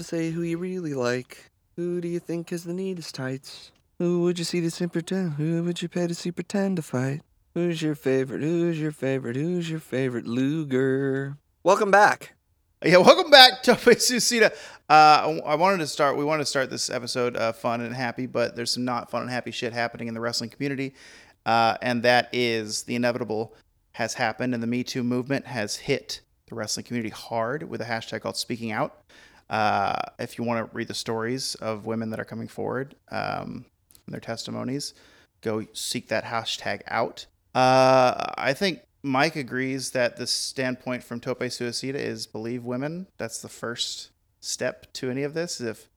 [0.00, 1.50] to say who you really like.
[1.76, 3.70] Who do you think has the neatest tights?
[3.98, 5.34] Who would you see to see pretend?
[5.34, 7.20] Who would you pay to see pretend to fight?
[7.52, 8.40] Who's your favorite?
[8.40, 9.36] Who's your favorite?
[9.36, 11.36] Who's your favorite Luger?
[11.64, 12.32] Welcome back.
[12.82, 14.54] Yeah, welcome back, Tope Suicida.
[14.88, 16.16] Uh, I wanted to start.
[16.16, 19.20] We wanted to start this episode uh, fun and happy, but there's some not fun
[19.20, 20.94] and happy shit happening in the wrestling community,
[21.44, 23.54] uh, and that is the inevitable
[23.92, 27.84] has happened, and the Me Too movement has hit the wrestling community hard with a
[27.84, 29.02] hashtag called Speaking Out.
[29.50, 33.66] Uh, if you want to read the stories of women that are coming forward um,
[34.06, 34.94] and their testimonies,
[35.42, 37.26] go seek that hashtag out.
[37.52, 43.08] Uh, I think Mike agrees that the standpoint from Tope Suicida is believe women.
[43.18, 45.60] That's the first step to any of this.
[45.60, 45.88] If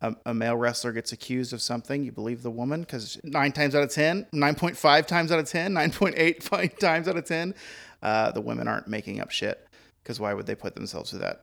[0.00, 3.74] a, a male wrestler gets accused of something, you believe the woman because nine times
[3.74, 7.54] out of 10, 9.5 times out of 10, 9.8 times out of 10,
[8.02, 9.66] uh, the women aren't making up shit
[10.02, 11.42] because why would they put themselves through that?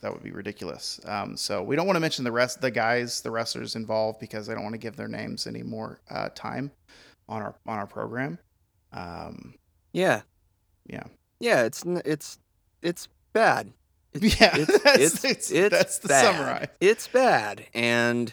[0.00, 0.98] That would be ridiculous.
[1.04, 4.48] Um, so we don't want to mention the rest, the guys, the wrestlers involved because
[4.48, 6.70] I don't want to give their names any more uh, time
[7.28, 8.38] on our on our program.
[8.92, 9.54] Um,
[9.92, 10.22] Yeah,
[10.86, 11.04] yeah.
[11.40, 11.62] yeah.
[11.64, 12.38] It's it's
[12.82, 13.72] it's bad.
[14.14, 16.22] It's, Yeah, it's, that's- it's, it's- it's that's the bad.
[16.36, 16.66] summary.
[16.80, 18.32] It's bad, and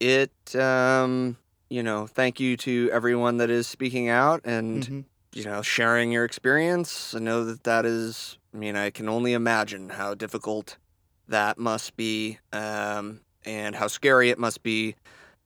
[0.00, 1.36] it um
[1.68, 5.04] you know thank you to everyone that is speaking out and Mhm.
[5.32, 7.14] You know sharing your experience.
[7.14, 8.38] I know that that is.
[8.54, 10.76] I mean, I can only imagine how difficult
[11.28, 14.94] that must be, um, and how scary it must be.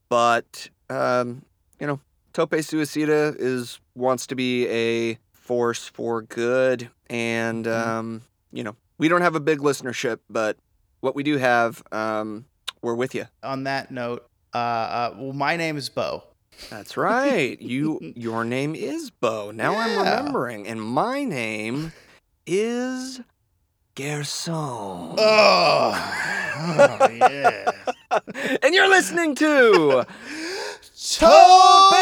[0.08, 1.42] But um,
[1.80, 2.00] you know,
[2.32, 7.86] Tope Suicida is wants to be a force for good, and Mhm.
[7.86, 8.22] um,
[8.52, 10.56] you know, we don't have a big listenership, but
[11.00, 12.46] what we do have, um,
[12.82, 13.26] we're with you.
[13.42, 16.24] On that note, uh, uh, well, my name is Bo.
[16.70, 17.60] That's right.
[17.60, 19.50] You your name is Bo.
[19.50, 20.66] Now I'm remembering.
[20.66, 21.92] And my name
[22.46, 23.20] is
[23.94, 24.54] Gerson.
[24.54, 25.16] Oh,
[26.58, 27.70] oh yeah.
[28.62, 30.04] and you're listening to
[31.18, 31.94] Tope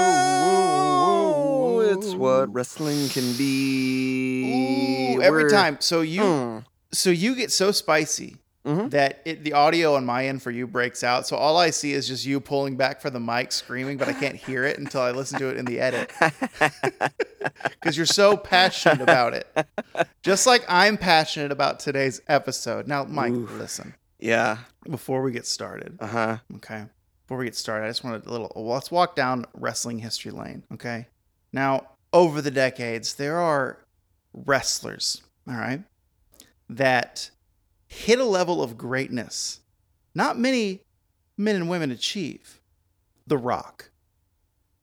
[0.00, 1.92] Suicida.
[1.94, 5.14] It's what wrestling can be.
[5.16, 5.76] Ooh, every We're- time.
[5.80, 6.64] So you, Mm.
[6.92, 8.90] So you get so spicy Mhm.
[8.90, 11.26] that it, the audio on my end for you breaks out.
[11.26, 14.12] So all I see is just you pulling back for the mic, screaming, but I
[14.12, 16.12] can't hear it until I listen to it in the edit
[17.80, 19.46] because you're so passionate about it.
[20.22, 22.86] Just like I'm passionate about today's episode.
[22.86, 23.94] Now, Mike, listen.
[24.18, 24.58] yeah.
[24.88, 26.38] Before we get started, Uh huh.
[26.56, 26.84] okay.
[27.24, 28.52] Before we get started, I just wanted a little.
[28.54, 31.06] Well, let's walk down wrestling history lane, okay?
[31.52, 33.78] Now, over the decades, there are
[34.34, 35.82] wrestlers, all right,
[36.68, 37.30] that
[37.86, 39.60] hit a level of greatness
[40.14, 40.80] not many
[41.38, 42.60] men and women achieve.
[43.26, 43.90] The Rock,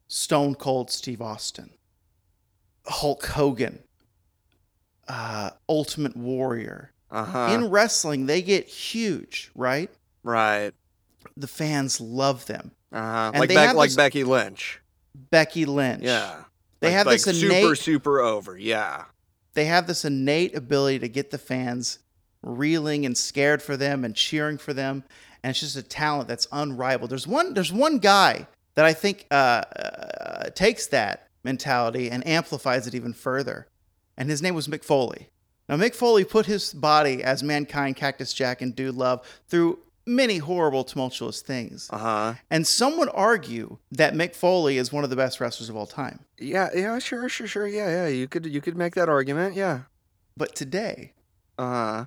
[0.07, 1.69] Stone Cold Steve Austin,
[2.87, 3.83] Hulk Hogan,
[5.07, 6.93] uh, Ultimate Warrior.
[7.11, 7.47] Uh huh.
[7.53, 9.89] In wrestling, they get huge, right?
[10.23, 10.71] right.
[11.37, 12.71] The fans love them.
[12.91, 13.39] Uh huh.
[13.39, 14.79] Like Beck, like this- Becky Lynch.
[15.31, 16.03] Becky Lynch.
[16.03, 16.43] Yeah.
[16.79, 18.57] They Like- have like this super, super over.
[18.57, 19.05] Yeah.
[19.59, 21.99] They have this innate ability to get the fans
[22.41, 25.03] reeling and scared for them and cheering for them
[25.43, 27.11] and it's just a talent that's unrivaled.
[27.11, 32.87] There's one there's one guy that i think uh, uh, takes that mentality and amplifies
[32.87, 33.67] it even further
[34.15, 35.27] and his name was mick foley.
[35.67, 40.37] Now mick foley put his body as mankind cactus jack and dude love through many
[40.39, 42.33] horrible tumultuous things Uh huh.
[42.49, 45.85] and some would argue that mick foley is one of the best wrestlers of all
[45.87, 46.69] time Yeah.
[46.75, 46.99] Yeah.
[46.99, 47.29] Sure.
[47.29, 47.47] Sure.
[47.47, 47.67] Sure.
[47.67, 47.89] Yeah.
[47.89, 48.07] Yeah.
[48.07, 48.45] You could.
[48.45, 49.55] You could make that argument.
[49.55, 49.81] Yeah.
[50.35, 51.13] but today
[51.57, 52.05] Uh huh.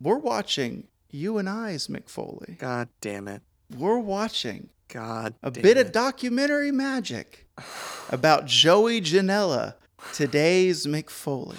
[0.00, 2.56] we're watching you and I's Mick Foley.
[2.58, 3.40] God damn it.
[3.76, 5.34] We're watching God.
[5.42, 5.86] a bit it.
[5.86, 7.46] of documentary magic
[8.10, 9.74] about Joey Janela,
[10.12, 11.56] today's Mick Foley.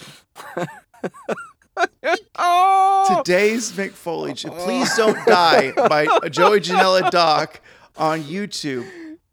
[2.37, 3.21] oh.
[3.23, 4.33] Today's Mick Foley.
[4.33, 7.61] J- Please don't die by Joey Janela doc
[7.97, 8.85] on YouTube.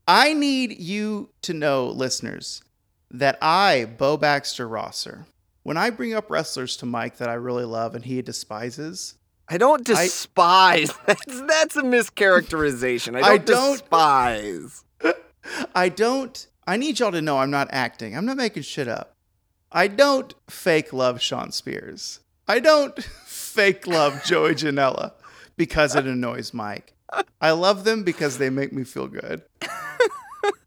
[0.08, 2.62] I need you to know, listeners,
[3.10, 5.26] that I, Bo Baxter Rosser,
[5.62, 9.14] when I bring up wrestlers to Mike that I really love and he despises,
[9.48, 10.92] I don't I- despise.
[11.06, 13.16] that's that's a mischaracterization.
[13.16, 14.84] I don't, I don't- despise.
[15.74, 16.46] I don't.
[16.66, 18.16] I need y'all to know I'm not acting.
[18.16, 19.12] I'm not making shit up.
[19.70, 22.20] I don't fake love Shawn Spears.
[22.48, 25.12] I don't fake love Joey Janela
[25.56, 26.94] because it annoys Mike.
[27.40, 29.42] I love them because they make me feel good.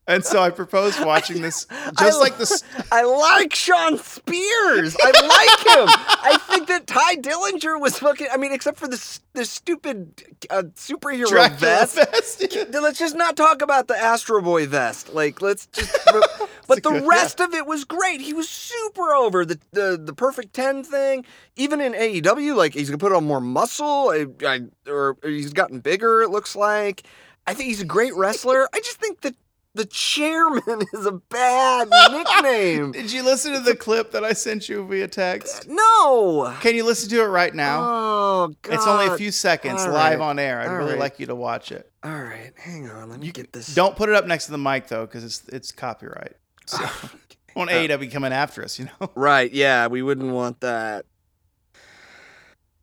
[0.10, 1.66] And so I proposed watching this,
[2.00, 2.64] just I- like this.
[2.92, 4.96] I like Shawn Spears.
[5.00, 5.88] I like him.
[5.88, 8.28] I think that Tye Dillinger was fucking.
[8.34, 11.96] I mean, except for this this stupid uh, superhero Dracula vest.
[11.96, 12.58] vest.
[12.74, 15.14] Let's just not talk about the Astro Boy vest.
[15.14, 15.96] Like, let's just.
[16.68, 18.20] but the good- rest of it was great.
[18.20, 21.24] He was super over the the the perfect ten thing.
[21.56, 24.10] Even in AEW, like he's gonna put on more muscle.
[24.10, 26.24] I, I, or he's gotten bigger.
[26.24, 27.04] It looks like.
[27.46, 28.68] I think he's a great wrestler.
[28.74, 29.36] I just think that
[29.76, 32.92] the chairman is a bad nickname.
[32.94, 35.68] Did you listen to the clip that I sent you via text?
[35.70, 36.56] No.
[36.62, 37.82] Can you listen to it right now?
[37.84, 38.74] Oh God.
[38.74, 40.26] it's only a few seconds All live right.
[40.26, 40.60] on air.
[40.62, 41.00] I'd All really right.
[41.00, 41.92] like you to watch it.
[42.04, 43.10] All right, hang on.
[43.10, 43.74] Let me get this.
[43.76, 46.34] Don't put it up next to the mic though, because it's it's copyright.
[46.66, 46.84] So
[47.56, 49.10] on Uh, AEW coming after us, you know.
[49.16, 51.06] Right, yeah, we wouldn't want that.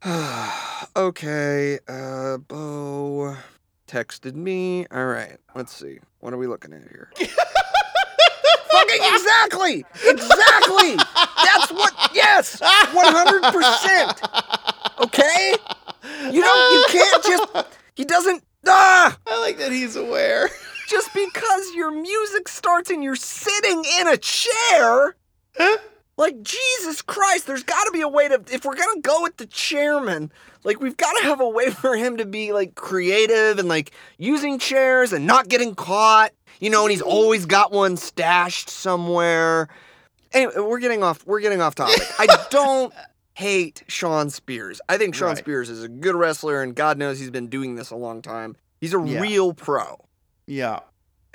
[0.96, 3.36] okay, uh, Bo
[3.86, 4.86] texted me.
[4.90, 5.98] All right, let's see.
[6.20, 7.10] What are we looking at here?
[7.16, 7.30] Fucking
[9.14, 9.84] exactly!
[10.06, 10.96] Exactly!
[10.96, 12.60] That's what, yes!
[12.60, 15.04] 100%!
[15.04, 15.54] Okay?
[16.32, 17.48] You don't, you can't just,
[17.94, 19.16] he doesn't, ah!
[19.26, 20.48] I like that he's aware.
[20.88, 25.16] Just because your music starts and you're sitting in a chair,
[26.16, 28.42] like Jesus Christ, there's got to be a way to.
[28.50, 30.32] If we're gonna go with the chairman,
[30.64, 33.92] like we've got to have a way for him to be like creative and like
[34.18, 36.32] using chairs and not getting caught.
[36.58, 39.68] You know, and he's always got one stashed somewhere.
[40.32, 41.26] Anyway, we're getting off.
[41.26, 42.00] We're getting off topic.
[42.18, 42.94] I don't
[43.34, 44.80] hate Shawn Spears.
[44.88, 45.38] I think Shawn Right.
[45.38, 48.56] Spears is a good wrestler, and God knows he's been doing this a long time.
[48.80, 49.20] He's a Yeah.
[49.20, 49.98] real pro.
[50.46, 50.80] Yeah.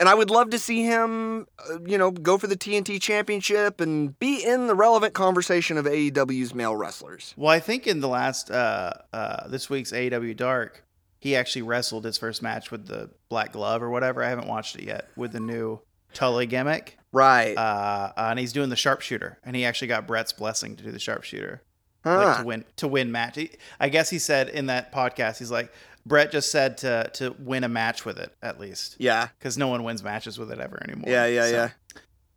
[0.01, 3.79] And I would love to see him, uh, you know, go for the TNT championship
[3.79, 7.35] and be in the relevant conversation of AEW's male wrestlers.
[7.37, 10.83] Well, I think in the last uh uh this week's AEW Dark,
[11.19, 14.23] he actually wrestled his first match with the Black Glove or whatever.
[14.23, 15.79] I haven't watched it yet with the new
[16.15, 16.97] Tully gimmick.
[17.11, 17.55] Right.
[17.55, 20.97] Uh, and he's doing the sharpshooter, and he actually got Brett's blessing to do the
[20.97, 21.61] sharpshooter.
[22.03, 22.17] huh.
[22.17, 23.35] like to win to win match.
[23.35, 25.71] He, I guess he said in that podcast, he's like
[26.05, 29.29] Brett just said to to win a match with it at least yeah.
[29.37, 31.09] because no one wins matches with it ever anymore.
[31.09, 31.69] Yeah, yeah, So- yeah.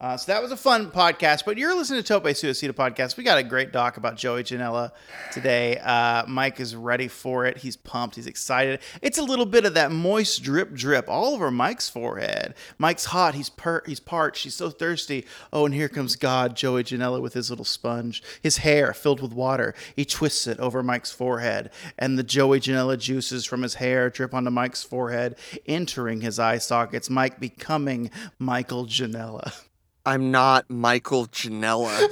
[0.01, 3.17] Uh, so that was a fun podcast, but you're listening to Tope Suicida podcast.
[3.17, 4.91] We got a great doc about Joey Janela
[5.33, 5.79] today.
[5.79, 7.59] Uh, Mike is ready for it.
[7.59, 8.17] He's pumped.
[8.17, 8.81] He's excited.
[9.03, 12.55] It's a little bit of that moist drip drip all over Mike's forehead.
[12.77, 13.35] Mike's hot.
[13.37, 14.43] He's per- he's parched.
[14.43, 15.27] He's so thirsty.
[15.53, 19.33] Oh, and here comes God, Joey Janela with his little sponge, his hair filled with
[19.33, 19.75] water.
[19.95, 24.35] He twists it over Mike's forehead, and the Joey Janela juices from his hair drip
[24.35, 25.37] onto Mike's forehead,
[25.67, 27.09] entering his eye sockets.
[27.09, 29.55] Mike becoming Michael Janela.
[30.07, 32.09] I'm not Michael Janela.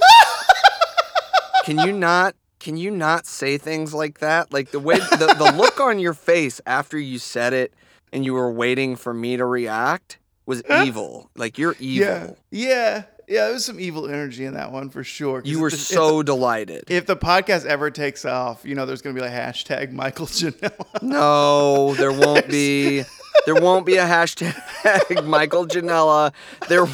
[1.65, 2.35] can you not?
[2.59, 4.53] Can you not say things like that?
[4.53, 7.73] Like the way the, the look on your face after you said it
[8.13, 11.29] and you were waiting for me to react was evil.
[11.35, 12.07] Like you're evil.
[12.07, 13.43] Yeah, yeah, yeah.
[13.45, 15.41] There was some evil energy in that one for sure.
[15.43, 16.83] You were if the- so delighted.
[16.83, 19.91] If the, if the podcast ever takes off, you know, there's gonna be like hashtag
[19.91, 21.01] Michael Janela.
[21.01, 23.03] No, there won't be.
[23.45, 26.33] There won't be a hashtag Michael Janela.
[26.69, 26.85] There,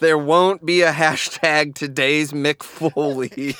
[0.00, 3.54] there won't be a hashtag today's Mick Foley.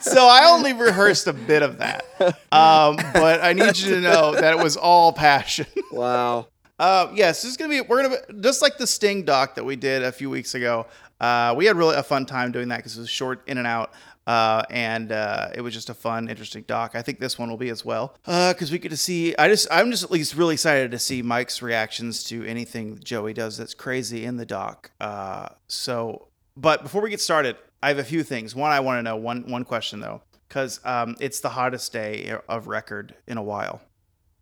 [0.00, 2.04] so I only rehearsed a bit of that,
[2.52, 5.66] um, but I need you to know that it was all passion.
[5.90, 6.48] Wow.
[6.78, 7.80] Uh, yes, this is gonna be.
[7.80, 10.86] We're gonna be, just like the Sting doc that we did a few weeks ago.
[11.18, 13.66] Uh, we had really a fun time doing that because it was short in and
[13.66, 13.92] out.
[14.28, 16.90] Uh, and uh, it was just a fun, interesting doc.
[16.94, 19.34] I think this one will be as well because we get to see.
[19.36, 23.32] I just, I'm just at least really excited to see Mike's reactions to anything Joey
[23.32, 24.90] does that's crazy in the doc.
[25.00, 28.54] Uh, so, but before we get started, I have a few things.
[28.54, 32.36] One, I want to know one one question though, because um, it's the hottest day
[32.50, 33.80] of record in a while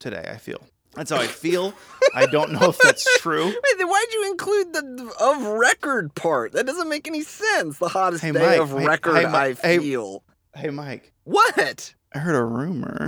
[0.00, 0.28] today.
[0.28, 0.66] I feel
[0.96, 1.74] that's how I feel.
[2.14, 3.44] I don't know if that's true.
[3.46, 6.52] Wait, then why'd you include the of record part?
[6.52, 7.78] That doesn't make any sense.
[7.78, 10.22] The hottest Hey, day Mike, of hey- record hey, I feel.
[10.54, 11.94] Hey, Mike, What?
[12.14, 13.04] I heard a rumor.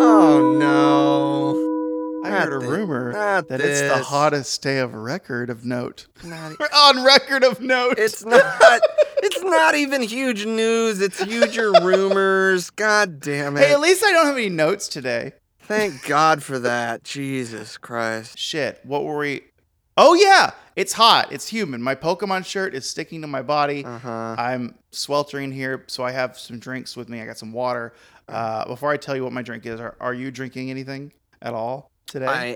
[0.00, 1.68] Oh no.
[2.24, 6.06] I Not heard a rumor not that it's the hottest day of record of note.
[6.24, 7.98] Not On record of note.
[7.98, 8.80] It's not.
[9.18, 11.00] it's not even huge news.
[11.00, 12.70] It's huger rumors.
[12.70, 13.60] God damn it!
[13.66, 15.32] hey, at least I don't have any notes today.
[15.68, 17.04] Thank God for that.
[17.04, 18.38] Jesus Christ.
[18.38, 19.42] Shit, what were we?
[19.98, 21.30] Oh yeah, it's hot.
[21.30, 21.82] It's humid.
[21.82, 23.84] My Pokemon shirt is sticking to my body.
[23.84, 24.34] Uh huh.
[24.38, 27.20] I'm sweltering here, so I have some drinks with me.
[27.20, 27.92] I got some water.
[28.28, 31.52] Uh, before I tell you what my drink is, are, are you drinking anything at
[31.52, 32.26] all today?
[32.26, 32.46] I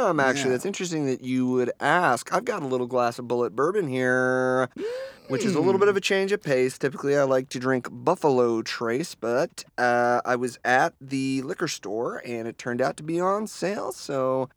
[0.00, 0.50] am actually.
[0.50, 0.56] Yeah.
[0.56, 2.32] That's interesting that you would ask.
[2.32, 4.68] I've got a little glass of Bulleit bourbon here.
[5.28, 6.78] which is a little bit of a change of pace.
[6.78, 12.22] Typically, I like to drink Buffalo Trace, but uh, I was at the liquor store
[12.24, 13.92] and it turned out to be on sale.
[13.92, 14.48] So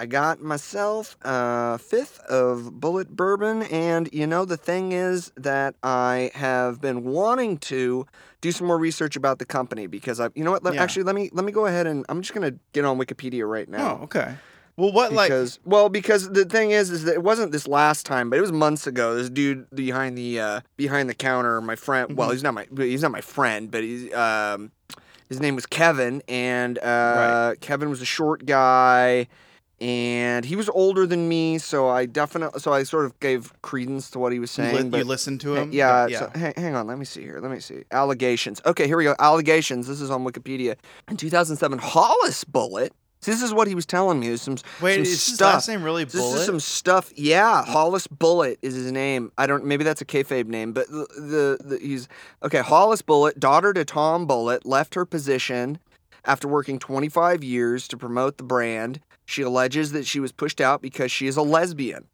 [0.00, 3.62] I got myself a fifth of Bulleit Bourbon.
[3.64, 8.06] And you know, the thing is that I have been wanting to
[8.40, 10.62] do some more research about the company because I, you know what?
[10.62, 10.82] Let, Yeah.
[10.82, 13.68] Actually, let me let me go ahead and I'm just gonna get on Wikipedia right
[13.68, 14.36] now Oh, okay.
[14.76, 15.28] Well, what like?
[15.30, 18.42] because well because the thing is is that it wasn't this last time but it
[18.42, 22.32] was months ago this dude behind the uh behind the counter my friend well Mhm.
[22.34, 24.70] he's not my he's not my friend but he's um
[25.28, 26.84] his name was kevin and uh
[27.52, 27.60] Right.
[27.60, 29.26] kevin was a short guy
[29.80, 34.10] and he was older than me so i definitely so i sort of gave credence
[34.10, 35.70] to what he was You, saying li- you listened to him?
[35.72, 36.18] yeah, yeah.
[36.18, 37.38] So, hang, hang on, let me see here.
[37.40, 37.84] Let me see.
[37.92, 38.60] Allegations.
[38.66, 39.14] Okay, here we go.
[39.20, 39.86] Allegations.
[39.86, 40.76] This is on Wikipedia.
[41.08, 42.90] In 2007, Hollis Bulleit.
[43.22, 44.28] This is what he was telling me.
[44.28, 45.54] There's some Wait, some is his stuff.
[45.54, 46.12] last name really Bulleit?
[46.12, 47.12] This is some stuff.
[47.16, 49.30] Yeah, Hollis Bulleit is his name.
[49.38, 49.64] I don't.
[49.64, 51.06] Maybe that's a kayfabe name, but the,
[51.60, 52.08] the, the he's
[52.44, 52.58] okay.
[52.60, 55.78] Hollis Bulleit, daughter to Tom Bulleit, left her position
[56.24, 59.00] after working 25 years to promote the brand.
[59.28, 62.06] She alleges that she was pushed out because she is a lesbian.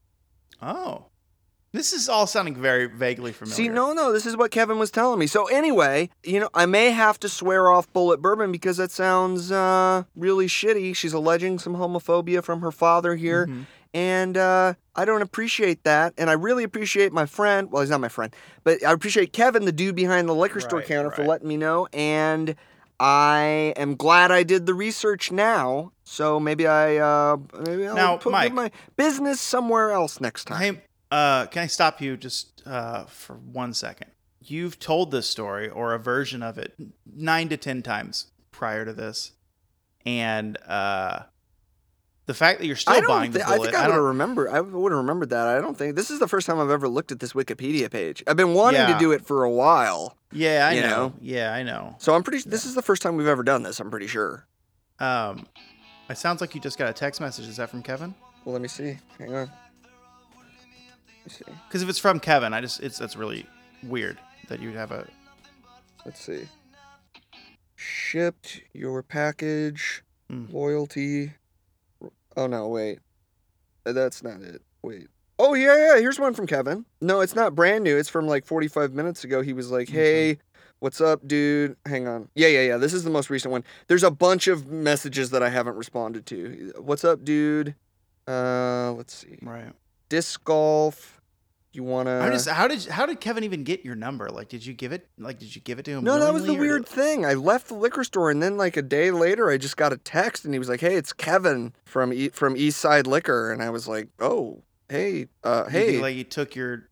[0.60, 1.04] Oh,
[1.70, 3.54] this is all sounding very vaguely familiar.
[3.54, 5.28] See, no, no, this is what Kevin was telling me.
[5.28, 9.52] So anyway, you know, I may have to swear off Bulleit Bourbon because that sounds
[9.52, 10.96] uh, really shitty.
[10.96, 13.66] She's alleging some homophobia from her father here, Mhm.
[13.94, 16.14] and uh, I don't appreciate that.
[16.18, 17.70] And I really appreciate my friend.
[17.70, 20.80] Well, he's not my friend, but I appreciate Kevin, the dude behind the liquor store
[20.80, 21.86] Right, counter, for letting me know.
[21.92, 22.56] And
[23.00, 25.92] I am glad I did the research now.
[26.04, 27.36] So maybe I uh,
[27.66, 28.52] maybe I'll Now, put Mike.
[28.52, 30.60] my business somewhere else next time.
[30.76, 34.10] Hey, uh, can I stop you just uh, for one second?
[34.40, 36.74] You've told this story or a version of it
[37.10, 39.32] nine to ten times prior to this,
[40.04, 41.20] and uh,
[42.26, 44.48] the fact that you're still I buying thi- the I think I, would have remembered.
[44.50, 45.46] I would have remembered that.
[45.48, 48.22] I don't think this is the first time I've ever looked at this Wikipedia page.
[48.26, 48.92] I've been wanting Yeah.
[48.92, 50.88] to do it for a while, yeah, I know.
[50.88, 51.12] know?
[51.20, 51.96] yeah, I know.
[51.98, 52.48] so I'm pretty.
[52.48, 53.80] This is the first time we've ever done this.
[53.80, 54.46] I'm pretty sure.
[54.98, 55.46] Um,
[56.10, 57.46] it sounds like you just got a text message.
[57.46, 58.14] Is that from Kevin?
[58.44, 58.98] Well, let me see.
[59.18, 59.50] Hang on.
[59.50, 59.50] Let
[61.24, 61.44] me see.
[61.68, 63.46] Because if it's from Kevin, I just it's that's really
[63.82, 65.06] weird that you'd have a
[66.04, 66.46] Let's see.
[67.76, 70.02] Shipped your package.
[70.28, 70.46] Hmm.
[70.50, 71.32] Loyalty.
[72.36, 72.68] Oh no!
[72.68, 72.98] Wait.
[73.84, 74.62] That's not it.
[74.82, 75.08] Wait.
[75.44, 76.00] Oh yeah, yeah.
[76.00, 76.84] Here's one from Kevin.
[77.00, 77.96] No, it's not brand new.
[77.96, 79.42] It's from like 45 minutes ago.
[79.42, 80.30] He was like, Okay.
[80.32, 80.38] "Hey,
[80.80, 81.76] what's up, dude?
[81.86, 82.28] Hang on.
[82.34, 82.76] Yeah, yeah, yeah.
[82.78, 83.62] This is the most recent one.
[83.86, 86.72] There's a bunch of messages that I haven't responded to.
[86.78, 87.74] What's up, dude?
[88.26, 89.38] Uh, let's see.
[89.42, 89.72] right.
[90.08, 91.20] Disc golf.
[91.72, 92.20] You wanna?
[92.20, 94.28] I'm just how did how did Kevin even get your number?
[94.28, 95.08] Like, did you give it?
[95.18, 96.04] Like, did you give it to him?
[96.04, 97.26] No, that was the weird thing.
[97.26, 99.96] I left the liquor store, and then like a day later, I just got a
[99.96, 103.60] text, and he was like, "Hey, it's Kevin from e- from East Side Liquor," and
[103.60, 104.62] I was like, "Oh,
[104.94, 106.88] hey, uh, hey, like you took your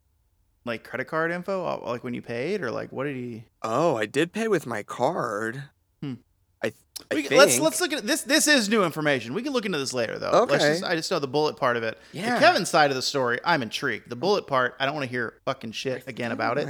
[0.65, 3.45] like credit card info, like when you paid, or like what did he?
[3.63, 5.63] oh, I did pay with my card.
[6.03, 6.15] Hmm.
[6.63, 6.75] I, th-
[7.11, 7.31] I think.
[7.33, 8.23] let's let's look at this.
[8.23, 9.35] This is new information.
[9.35, 10.31] We can look into this later, though.
[10.31, 10.69] Let's Okay.
[10.73, 11.99] just, I just know the Bulleit part of it.
[12.13, 12.35] Yeah.
[12.35, 14.09] The Kevin side of the story, I'm intrigued.
[14.09, 16.69] The Bulleit part, I don't want to hear fucking shit I again about it.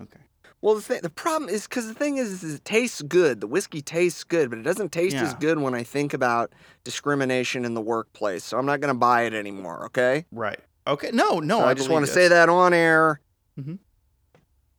[0.00, 0.18] Okay.
[0.62, 3.40] Well, the thing, the problem is because the thing is, is, it tastes good.
[3.40, 6.52] The whiskey tastes good, but it doesn't taste as good when I think about
[6.84, 8.44] discrimination in the workplace.
[8.44, 9.86] So I'm not gonna buy it anymore.
[9.86, 10.24] Okay.
[10.30, 10.60] Right.
[10.86, 11.10] Okay.
[11.12, 11.58] No, no.
[11.58, 13.20] So I, I, just want to say that on air.
[13.60, 13.78] Mhm.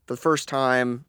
[0.06, 1.04] For the first time,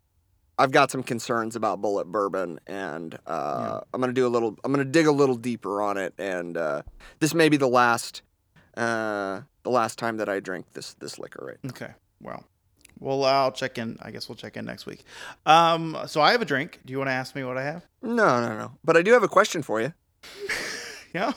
[0.59, 4.57] I've got some concerns about Bulleit Bourbon, and uh, I'm gonna do a little.
[4.65, 6.83] I'm gonna dig a little deeper on it, and uh,
[7.21, 8.23] this may be the last,
[8.77, 11.45] uh, the last time that I drink this this liquor.
[11.47, 11.71] Right.
[11.73, 11.93] Okay.
[12.21, 12.45] Well,
[12.99, 13.99] well, I'll check in.
[14.01, 15.05] I guess we'll check in next week.
[15.47, 15.97] Um.
[16.07, 16.81] So I have a drink.
[16.85, 17.87] Do you want to ask me what I have?
[18.03, 18.73] No, no, no.
[18.85, 19.93] But I do have a question for you.
[21.15, 21.33] Yeah.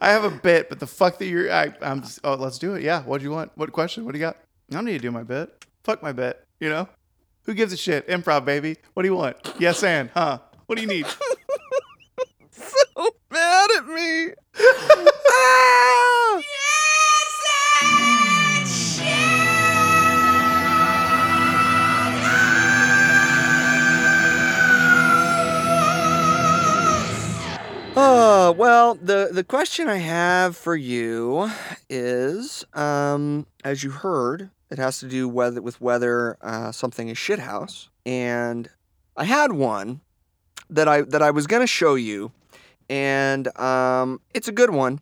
[0.00, 1.50] I have a bit, but the fuck that you're.
[1.50, 2.02] I, I'm.
[2.02, 2.82] Just, oh, let's do it.
[2.82, 3.02] Yeah.
[3.02, 3.50] What do you want?
[3.54, 4.04] What question?
[4.04, 4.36] What do you got?
[4.70, 5.64] I don't need to do my bit.
[5.84, 6.46] Fuck my bit.
[6.60, 6.88] You know.
[7.44, 8.06] Who gives a shit?
[8.08, 8.76] Improv, baby.
[8.94, 9.36] What do you want?
[9.58, 10.38] Yes, and huh?
[10.66, 11.06] What do you need?
[12.50, 14.28] so mad at me.
[27.94, 31.50] Oh, well, the, the question I have for you
[31.90, 37.88] is, um, as you heard, it has to do with whether uh, something is shithouse.
[38.06, 38.70] And
[39.14, 40.00] I had one
[40.70, 42.32] that I that I was gonna show you,
[42.88, 45.00] and um, it's a good one,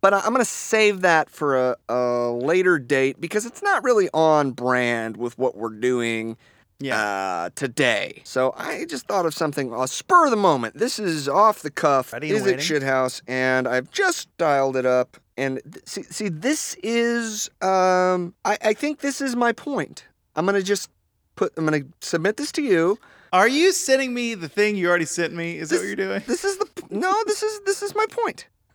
[0.00, 4.52] but I'm gonna save that for a, a later date because it's not really on
[4.52, 6.38] brand with what we're doing
[6.80, 7.00] Yeah.
[7.00, 8.22] uh, today.
[8.24, 10.76] So I just thought of something, a spur of the moment.
[10.78, 12.12] This is off the cuff.
[12.12, 12.60] Ready is it waiting.
[12.60, 13.20] Shithouse?
[13.28, 18.72] And I've just dialed it up, and th- see, see, this is, um, I, I
[18.72, 20.06] think this is my point.
[20.36, 20.88] I'm gonna just
[21.36, 22.98] put, I'm gonna submit this to you.
[23.32, 25.56] Are you sending me the thing you already sent me?
[25.58, 26.22] Is that what you're doing?
[26.26, 28.46] This is the, no, this is, this is my point.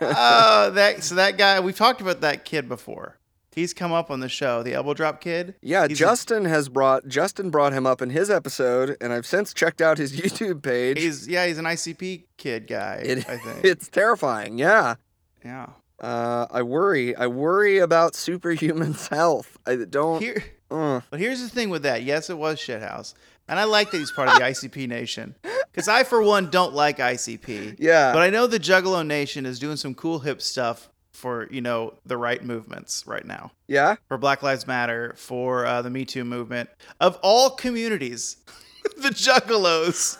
[0.00, 3.16] Oh, that so that guy we've talked about that kid before.
[3.56, 5.54] He's come up on the show, the elbow drop kid.
[5.62, 9.24] Yeah, He's a- Justin has brought Justin brought him up in his episode, and I've
[9.26, 10.98] since checked out his YouTube page.
[10.98, 12.96] He's yeah, he's an ICP kid guy.
[13.02, 13.64] It- I think.
[13.64, 14.58] it's terrifying.
[14.58, 14.96] Yeah,
[15.42, 15.68] yeah.
[16.00, 17.16] uh, I worry.
[17.16, 19.56] I worry about superhuman's health.
[19.66, 20.20] I don't.
[20.20, 22.02] Here, uh, but here's the thing with that.
[22.02, 23.14] Yes, it was shithouse,
[23.48, 25.34] and I like that he's part of the ICP nation
[25.72, 27.76] because I, for one, don't like ICP.
[27.78, 31.60] yeah, But I know the Juggalo Nation is doing some cool hip stuff for you
[31.60, 33.50] know the right movements right now.
[33.66, 33.96] yeah.
[34.08, 36.68] for Black Lives Matter, for uh, the Me Too movement.
[37.00, 38.36] Of all communities,
[38.98, 40.18] the Juggalos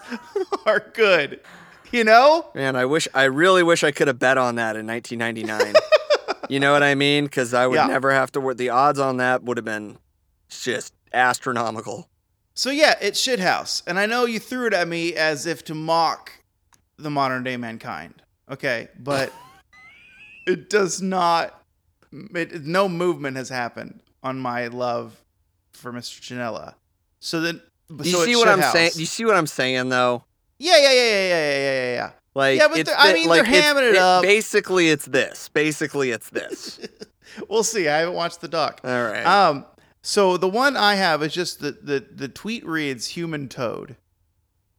[0.67, 1.41] are good.
[1.93, 2.47] You know?
[2.55, 3.07] Man, I wish.
[3.15, 5.75] I really wish I could have bet on that in 1999.
[6.49, 7.25] you know what I mean?
[7.25, 7.87] Because I would Yeah.
[7.87, 8.57] never have to work.
[8.57, 9.99] The odds on that would have been
[10.49, 12.09] just astronomical.
[12.55, 15.75] So yeah, it's shithouse, and I know you threw it at me as if to
[15.75, 16.33] mock
[16.97, 18.23] the modern day mankind.
[18.50, 19.31] Okay, but
[20.47, 21.62] it does not.
[22.12, 25.23] It, no movement has happened on my love
[25.73, 26.21] for Mr.
[26.21, 26.75] Janela.
[27.21, 28.93] So then, Do you so see what I'm saying?
[28.95, 30.25] Do you see what I'm saying though?
[30.59, 32.11] Yeah, yeah, yeah, yeah, yeah, yeah, yeah, yeah.
[32.35, 34.23] Like, Yeah, but it's they're- I mean, they're like, it's- hamming it up.
[34.23, 35.49] Basically, it's this.
[35.49, 36.79] Basically, it's this.
[37.50, 37.87] We'll see.
[37.87, 38.81] I haven't watched the doc.
[38.83, 39.26] All right.
[39.26, 39.67] Um,
[40.00, 43.97] so the one I have is just the, the the tweet reads human toad.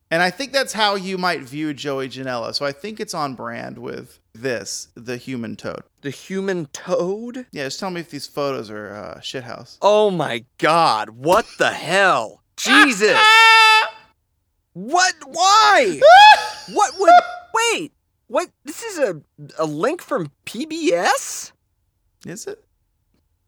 [0.10, 2.56] And I think that's how you might view Joey Janela.
[2.56, 5.84] So I think it's on brand with this, the human toad.
[6.02, 7.46] the human toad.
[7.52, 9.78] Yeah, just tell me if these photos are uh, shithouse.
[9.82, 11.10] Oh my God!
[11.10, 12.42] What the hell?
[12.56, 13.18] Jesus!
[14.74, 15.16] What?
[15.26, 16.00] Why?
[16.72, 17.10] what would?
[17.74, 17.92] Wait.
[18.28, 18.52] What?
[18.64, 19.20] This is a
[19.58, 21.52] a link from PBS.
[22.28, 22.64] Is it?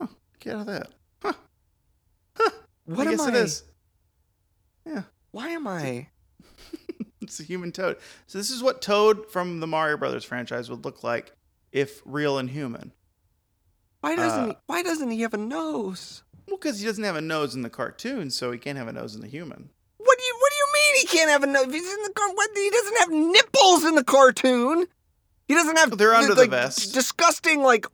[0.01, 0.07] Huh,
[0.39, 0.87] get out of that.
[1.21, 1.33] Huh.
[2.35, 2.49] Huh.
[2.85, 3.29] What I am guess I?
[3.29, 3.63] it is.
[5.29, 6.07] Why am I?
[7.21, 7.97] It's a human toad.
[8.25, 11.31] So this is what Toad from the Mario Brothers franchise would look like
[11.71, 12.91] if real and human.
[14.01, 16.23] Why doesn't Uh, he, Why doesn't he have a nose?
[16.47, 18.93] Well, because he doesn't have a nose in the cartoon, so he can't have a
[18.93, 19.69] nose in the human.
[19.97, 21.71] What do you What do you mean he can't have a nose?
[21.71, 22.29] He's in the car.
[22.33, 22.49] What?
[22.55, 24.87] He doesn't have nipples in the cartoon.
[25.47, 25.97] He doesn't have.
[25.99, 26.93] They're under the vest.
[26.95, 27.85] Disgusting, like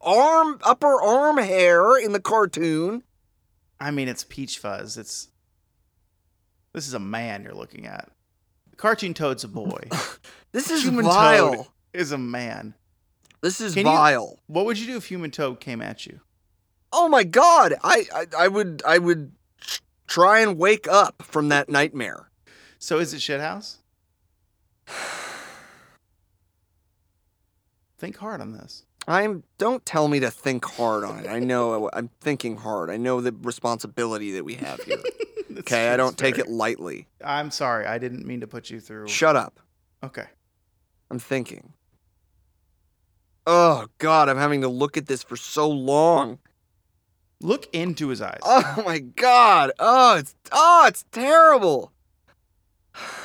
[0.00, 3.02] arm, upper arm hair in the cartoon.
[3.80, 4.96] I mean, it's Peach Fuzz.
[4.96, 5.28] It's
[6.74, 8.10] this is a man you're looking at.
[8.76, 9.80] Cartoon Toad's a boy.
[10.52, 11.54] This is Human vile.
[11.54, 12.74] Toad is a man.
[13.40, 14.38] This is Can you- vile.
[14.46, 16.20] What would you do if Human Toad came at you?
[16.92, 17.74] Oh my god!
[17.82, 19.32] I, I I would I would
[20.06, 22.30] try and wake up from that nightmare.
[22.78, 23.78] So is it shithouse?
[27.98, 28.84] Think hard on this.
[29.08, 29.42] I'm.
[29.58, 31.26] Don't tell me to think hard on it.
[31.28, 32.90] I know I'm thinking hard.
[32.90, 34.98] I know the responsibility that we have here.
[35.60, 37.06] Okay, I don't take very- it lightly.
[37.24, 37.86] I'm sorry.
[37.86, 39.08] I didn't mean to put you through.
[39.08, 39.60] Shut up.
[40.02, 40.26] okay.
[41.10, 41.72] I'm thinking.
[43.46, 46.38] Oh god, I'm having to look at this for so long.
[47.40, 48.40] Look into his eyes.
[48.42, 49.72] Oh my god.
[49.78, 51.92] Oh, it's oh, it's terrible.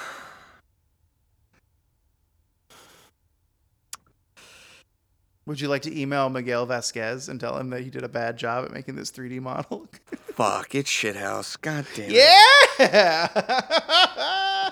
[5.49, 8.37] Would you like to email Miguel Vasquez and tell him that he did a bad
[8.37, 9.87] job at making this 3D model?
[10.35, 11.59] Fuck, it's shithouse.
[11.59, 12.29] God damn it.
[12.77, 14.69] yeah.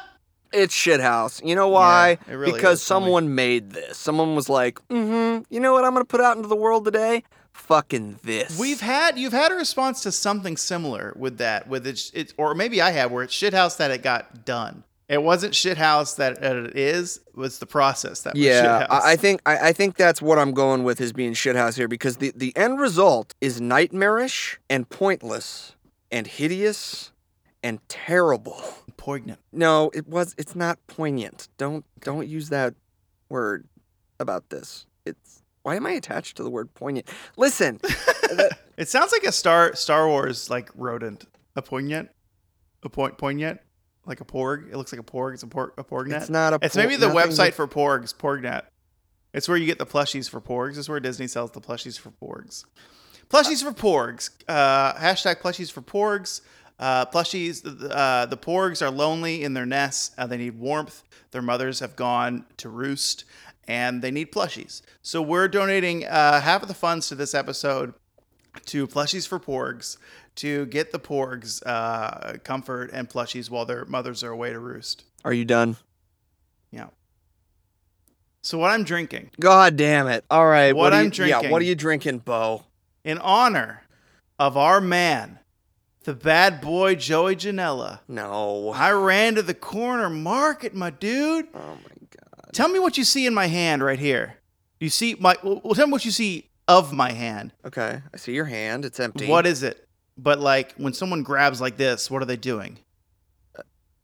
[0.54, 1.44] It's shithouse.
[1.44, 2.20] You know why?
[2.30, 3.98] it really because someone made this.
[3.98, 7.24] Someone was like, mm-hmm, you know what I'm gonna put out into the world today?
[7.54, 8.60] Fucking this.
[8.60, 12.54] We've had you've had a response to something similar with that with it's, it's or
[12.54, 14.84] maybe I have where it's shithouse that it got done.
[15.10, 17.22] It wasn't shithouse that it is.
[17.34, 18.88] Was the process that was Yeah, shithouse.
[18.90, 21.88] I, I think I, I think that's what I'm going with is being shithouse here
[21.88, 25.76] because the, the end result is nightmarish and pointless
[26.12, 27.12] and hideous
[27.64, 28.62] and terrible.
[28.98, 29.40] poignant.
[29.54, 31.48] No, it was it's not poignant.
[31.58, 32.74] Don't don't use that
[33.30, 33.66] word
[34.20, 34.86] about this.
[35.06, 37.08] It's why am I attached to the word poignant?
[37.38, 37.80] Listen,
[38.78, 41.26] It sounds like a Star Star Wars like rodent.
[41.56, 42.10] A poignant,
[42.84, 43.60] a point poignant,
[44.08, 44.70] like a porg.
[44.72, 45.34] It looks like a porg.
[45.36, 45.72] It's a porg.
[45.78, 46.18] A porgnet.
[46.22, 46.60] it's not a.
[46.60, 46.64] Porg.
[46.66, 48.64] It's maybe the website that- for porgs, Porgnet.
[49.34, 50.78] It's where you get the plushies for porgs.
[50.78, 52.64] It's where Disney sells the plushies for porgs.
[53.30, 54.30] Plushies for porgs.
[54.48, 56.42] Uh, hashtag plushies for porgs.
[56.80, 57.62] Uh, plushies.
[57.92, 60.12] Uh, the porgs are lonely in their nests.
[60.18, 61.04] Uh, they need warmth.
[61.32, 63.26] Their mothers have gone to roost,
[63.68, 64.82] and they need plushies.
[65.02, 67.94] So we're donating uh, half of the funds to this episode
[68.68, 69.98] to plushies for porgs
[70.38, 75.04] to get the porgs uh, comfort and plushies while their mothers are away to roost.
[75.26, 75.78] Are you done?
[76.72, 76.88] Yeah.
[78.42, 80.24] So what I'm drinking God damn it!
[80.30, 81.52] All right, What are I'm you, Yeah, drinking.
[81.52, 82.64] what are you drinking, Bo?
[83.04, 83.84] in honor
[84.38, 85.40] of our man,
[86.04, 88.00] the bad boy Joey Janela.
[88.08, 88.72] No.
[88.76, 91.48] I ran to the corner market, my dude.
[91.54, 92.54] Oh my god.
[92.54, 94.36] Tell me what you see in my hand right here.
[94.80, 97.54] You see my well, tell me what you see of my hand.
[97.66, 98.86] Okay, I see your hand.
[98.86, 99.28] It's empty.
[99.28, 99.87] What is it?
[100.18, 102.80] But like when someone grabs like this, what are they doing?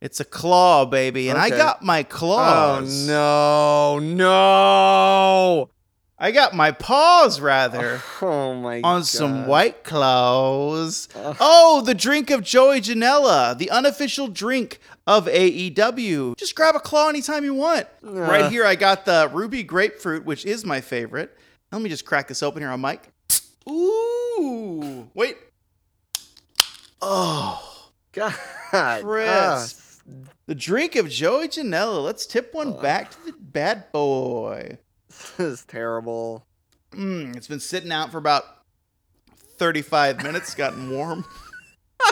[0.01, 3.09] It's a claw, baby, and I got my oh, claws.
[3.09, 5.69] Oh no, no!
[6.19, 8.87] I got my paws rather Oh my god.
[8.87, 11.09] on some white claws.
[11.15, 11.37] Ugh.
[11.39, 16.37] Oh, the drink of Joey Janela, the unofficial drink of AEW.
[16.37, 17.87] Just grab a claw anytime you want.
[18.01, 21.37] Right here, I got the ruby grapefruit, which is my favorite.
[21.71, 23.09] Let me just crack this open here on mic.
[23.69, 25.37] Ooh, wait.
[27.05, 28.33] Oh, God.
[29.01, 30.01] Chris.
[30.45, 32.01] the drink of Joey Janela.
[32.01, 32.81] Let's tip one Ugh.
[32.81, 34.77] back to the bad boy.
[35.37, 36.43] This is terrible.
[36.91, 38.43] Mm, it's been sitting out for about
[39.57, 41.23] 35 minutes, gotten warm.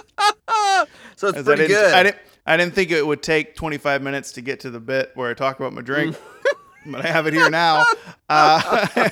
[1.15, 1.93] so it's pretty I didn't, good.
[1.93, 5.11] I didn't, I didn't think it would take 25 minutes to get to the bit
[5.15, 6.15] where I talk about my drink,
[6.85, 7.85] but I have it here now.
[8.29, 9.09] Uh,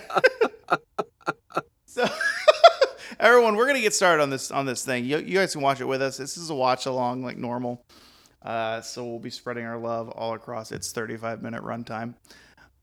[1.85, 2.07] so,
[3.19, 5.05] everyone, we're gonna get started on this on this thing.
[5.05, 6.17] You, you guys can watch it with us.
[6.17, 7.85] This is a watch along like normal.
[8.41, 12.13] Uh, so we'll be spreading our love all across its 35 minute runtime.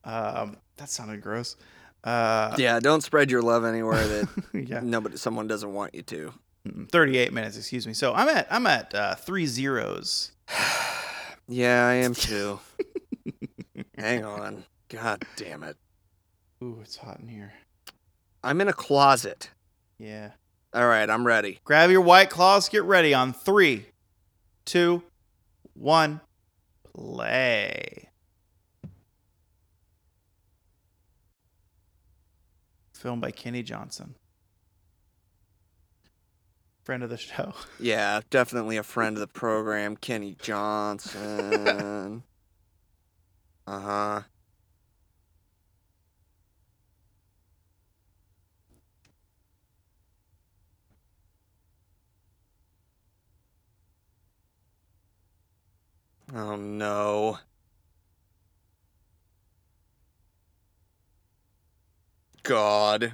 [0.05, 1.57] Um, that sounded gross.
[2.05, 4.29] Uh, yeah, don't spread your love anywhere that
[4.69, 4.81] yeah.
[4.83, 6.33] nobody, someone doesn't want you to.
[6.69, 7.95] Mm, 38 minutes, excuse me.
[7.95, 10.33] So I'm at I'm at uh, three zeros.
[11.49, 12.59] Yeah, I am too.
[13.97, 14.65] Hang on.
[14.89, 15.77] God damn it.
[16.61, 17.53] Ooh, it's hot in here.
[18.43, 19.51] I'm in a closet.
[19.99, 20.31] Yeah.
[20.75, 21.59] All right, I'm ready.
[21.65, 22.69] Grab your white claws.
[22.69, 23.87] Get ready on three,
[24.65, 25.03] two,
[25.75, 26.21] one,
[26.95, 28.09] play.
[32.93, 34.17] Filmed by Kenny Johnson,
[36.83, 37.53] friend of the show.
[37.79, 42.23] Yeah, definitely a friend of the program, Kenny Johnson.
[43.67, 44.23] uh huh.
[56.35, 57.39] Oh no.
[62.43, 63.13] God.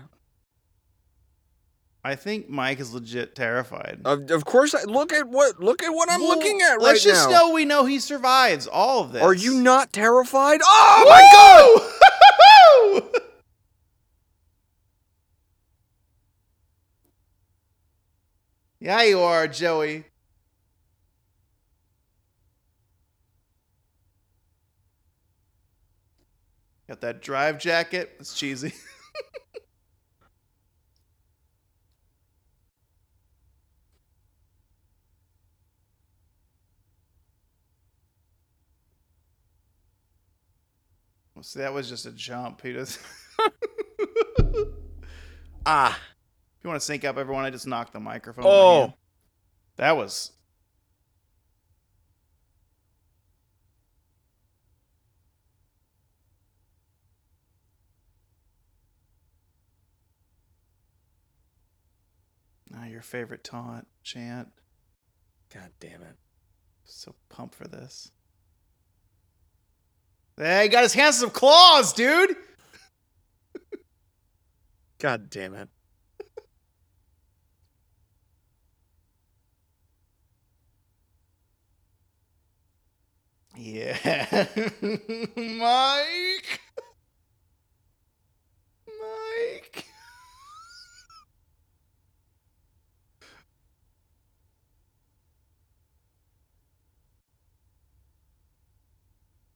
[2.04, 4.00] I think Mike is legit terrified.
[4.04, 6.78] Of, of course, I, look at what look at what I'm Well, looking at right
[6.80, 6.84] now.
[6.84, 9.22] Let's just know we know he survives all of this.
[9.22, 10.60] Are you not terrified?
[10.64, 13.12] Oh my god!
[13.12, 13.20] god!
[18.80, 20.04] yeah, you are, Joey.
[26.92, 28.16] Got that drive jacket.
[28.20, 28.74] It's cheesy.
[41.34, 42.60] Well, see, that was just a jump.
[42.62, 43.00] He just.
[45.64, 45.96] Ah,
[46.58, 48.44] If you want to sync up, everyone, I just knocked the microphone.
[48.46, 48.92] Oh.
[49.76, 50.32] that was.
[62.82, 64.48] Ah, your favorite taunt chant.
[65.54, 66.16] god damn it!
[66.84, 68.10] So pumped for this.
[70.36, 72.34] Hey, he got his hands some claws, dude.
[74.98, 75.68] God damn it!
[83.54, 84.46] Yeah.
[85.36, 86.60] Mike.
[88.88, 89.91] Mike.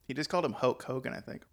[0.07, 1.43] He just called him Hulk Hogan, I think.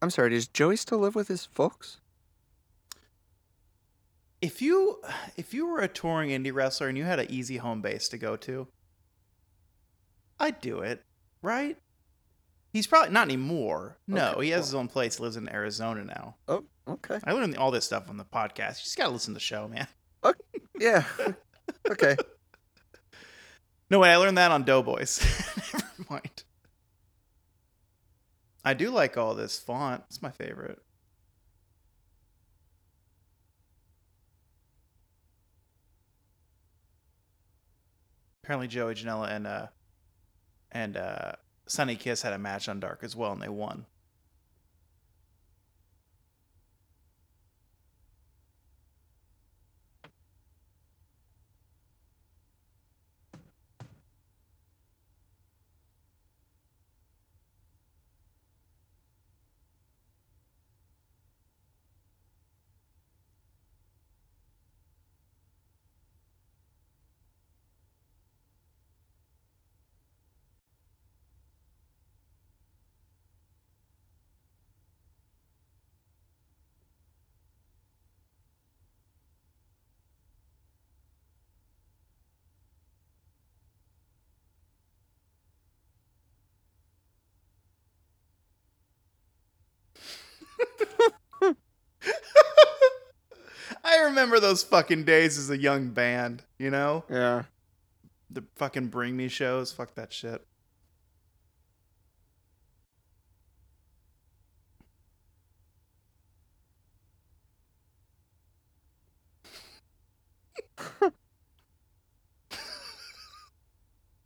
[0.00, 0.30] I'm sorry.
[0.30, 1.98] Does Joey still live with his folks?
[4.44, 5.00] If you
[5.38, 8.18] if you were a touring indie wrestler and you had an easy home base to
[8.18, 8.68] go to,
[10.38, 11.02] I'd do it,
[11.40, 11.78] right?
[12.70, 13.96] He's probably not anymore.
[14.06, 15.18] No, Okay, he has well- his own place.
[15.18, 16.34] Lives in Arizona now.
[16.46, 17.20] Oh, okay.
[17.24, 18.80] I learned all this stuff on the podcast.
[18.80, 19.86] You just gotta listen to the show, man.
[20.22, 20.40] Okay.
[20.78, 21.04] Yeah.
[21.90, 22.14] okay.
[23.88, 24.10] No, way.
[24.10, 25.20] I learned that on Doughboys.
[25.72, 26.42] Never mind.
[28.62, 30.02] I do like all this font.
[30.08, 30.80] It's my favorite.
[38.44, 39.66] Apparently, Joey Janela and uh
[40.70, 41.32] and uh
[41.66, 43.86] Sonny Kiss had a match on Dark as well, and they won.
[93.84, 97.04] I remember those fucking days as a young band, you know?
[97.10, 97.42] Yeah.
[98.30, 99.70] The fucking Bring Me shows.
[99.70, 100.46] Fuck that shit.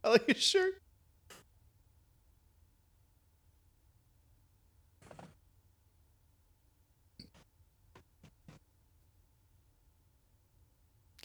[0.04, 0.74] I like your shirt.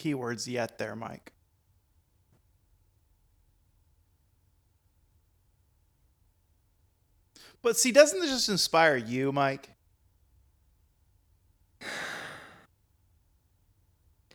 [0.03, 1.31] Keywords yet there, Mike.
[7.61, 9.69] But see, doesn't this just inspire you, Mike?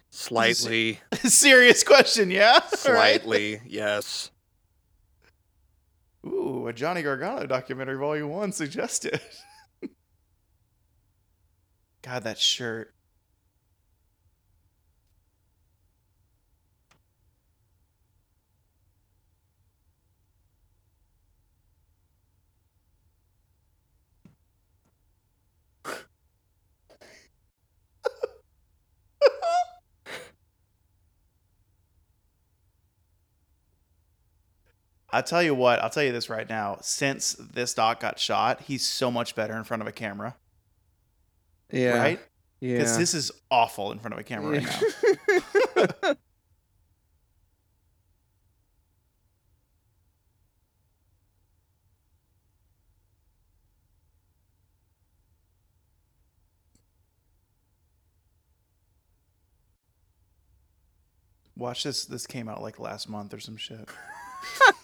[0.08, 1.00] Slightly.
[1.14, 2.54] Serious question, yeah?
[2.60, 2.70] Right.
[2.78, 4.30] Slightly, yes.
[6.26, 9.20] Ooh, a Johnny Gargano documentary, Volume 1 suggested.
[12.02, 12.94] God, that shirt.
[35.10, 36.78] I'll tell you what, I'll tell you this right now.
[36.82, 40.36] Since this doc got shot, he's so much better in front of a camera,
[41.72, 41.98] Yeah.
[41.98, 42.20] right?
[42.60, 42.74] Yeah.
[42.78, 46.14] Because this is awful in front of a camera right now.
[61.56, 62.04] Watch this.
[62.04, 63.88] This came out like last month or some shit.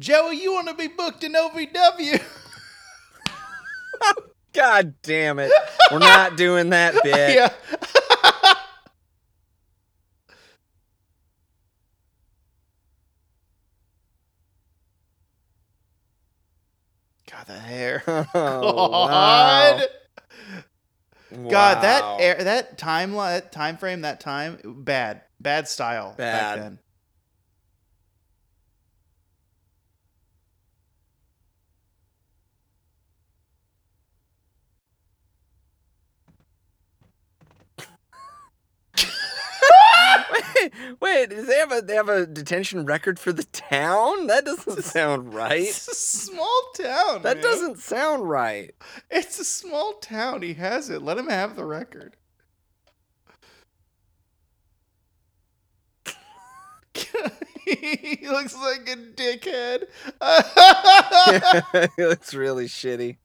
[0.00, 2.22] Joey, you want to be booked in OVW?
[4.54, 5.52] God damn it.
[5.92, 7.34] We're not doing that bit.
[7.36, 7.50] yeah.
[17.30, 18.02] God, the hair.
[18.34, 19.84] Oh, God.
[21.30, 21.50] wow.
[21.50, 26.58] God, that air, that timeline, that time frame, that time, bad, bad style back Bad.
[26.58, 26.78] then.
[40.32, 44.26] Wait, wait, does they have a they have a detention record for the town?
[44.26, 45.62] That doesn't sound right.
[45.62, 47.22] It's a small town.
[47.22, 47.42] That man.
[47.42, 48.72] doesn't sound right.
[49.10, 50.42] It's a small town.
[50.42, 51.02] He has it.
[51.02, 52.16] Let him have the record.
[57.64, 59.84] he looks like a dickhead.
[61.96, 63.16] he looks really shitty.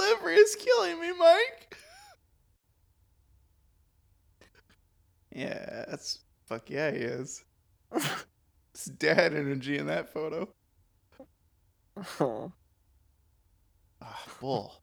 [0.00, 1.76] Is killing me, Mike.
[5.32, 7.44] yeah, that's fuck yeah, he is.
[8.74, 10.48] It's dad energy in that photo.
[12.20, 12.52] Oh.
[14.02, 14.82] Ah, bull.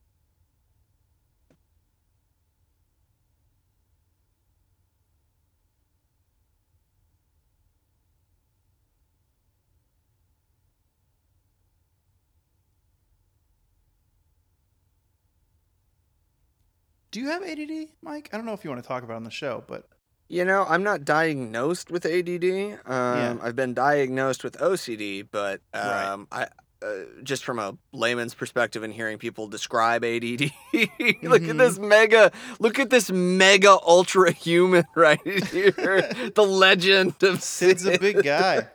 [17.13, 18.29] Do you have ADD, Mike?
[18.33, 19.87] I don't know if you want to talk about it on the show, but
[20.29, 22.79] You know, I'm not diagnosed with ADD.
[22.89, 26.05] Um, I've been diagnosed with OCD, but Right.
[26.07, 26.47] um, I
[26.83, 31.49] uh, just from a layman's perspective and hearing people describe ADD, look Mhm.
[31.51, 35.71] at this mega, look at this mega ultra human right here,
[36.35, 38.67] the legend of Sid's a big guy.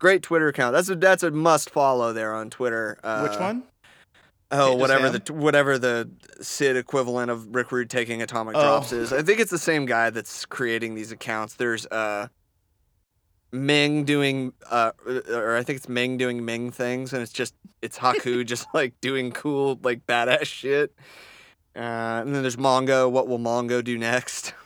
[0.00, 0.72] Great Twitter account.
[0.72, 2.98] That's a that's a must follow there on Twitter.
[3.04, 3.62] Uh, Which one?
[4.54, 6.10] Oh, whatever the whatever the
[6.40, 8.60] Sid equivalent of Rick Rude taking atomic Oh.
[8.60, 9.12] drops is.
[9.12, 11.54] I think it's the same guy that's creating these accounts.
[11.54, 12.28] There's uh
[13.50, 14.92] Meng doing uh
[15.30, 19.00] or I think it's Meng doing Meng things and it's just it's Haku just like
[19.00, 20.94] doing cool like badass shit.
[21.74, 23.10] Uh, and then there's Mongo.
[23.10, 24.52] What will Mongo do next?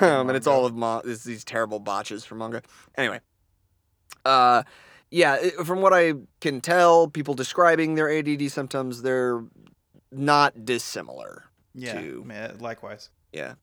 [0.00, 2.62] Um, and it's all of Mon- it's these terrible botches from Mongo.
[2.96, 3.20] Anyway,
[4.24, 4.62] uh,
[5.14, 9.44] yeah, it- from what I can tell, people describing their ADD symptoms, they're
[10.10, 11.44] not dissimilar.
[11.76, 13.10] yeah, to- man, likewise.
[13.32, 13.54] Yeah.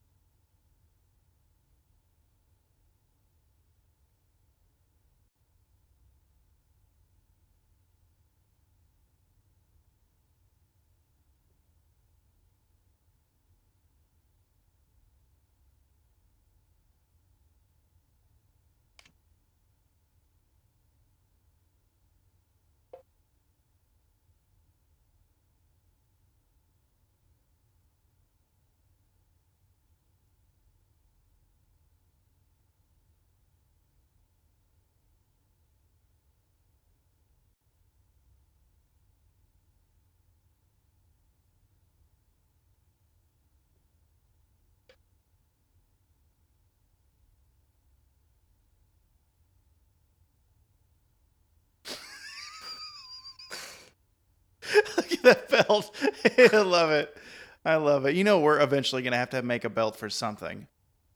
[54.98, 55.96] Look at that belt.
[56.54, 57.16] I love it.
[57.64, 58.16] I love it.
[58.16, 60.68] You know, we're eventually gonna have to make a belt for something.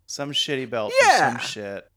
[0.06, 1.32] Some shitty belt for Yeah.
[1.32, 1.90] some shit.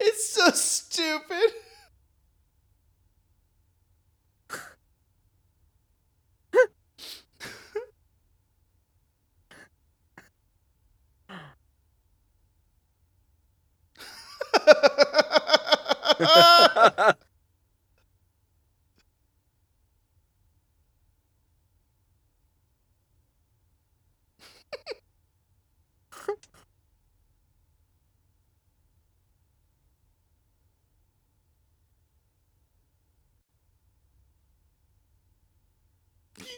[0.00, 1.52] it's so stupid.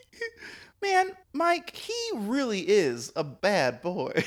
[0.83, 4.13] Man, Mike, he really is a bad boy.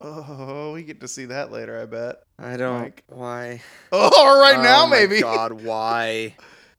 [0.00, 2.16] oh, we get to see that later, I bet.
[2.38, 2.80] I don't.
[2.82, 3.04] Mike.
[3.08, 3.60] Why?
[3.92, 5.20] Oh, right now, Oh my maybe.
[5.20, 6.34] God, why?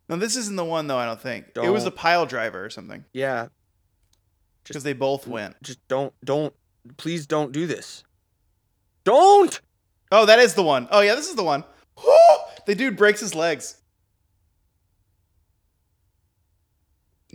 [0.09, 0.97] No, this isn't the one though.
[0.97, 1.97] I don't think it was the Don't.
[1.97, 3.47] pile driver or something Yeah,
[4.63, 5.55] because they both went.
[5.63, 6.53] just don't, don't,
[6.97, 8.03] please don't do this.
[9.05, 9.59] Don't.
[10.17, 10.87] Oh, that is the one.
[10.91, 11.65] Oh yeah, this is the one.
[12.01, 12.13] Woo!
[12.65, 13.75] The dude breaks his legs.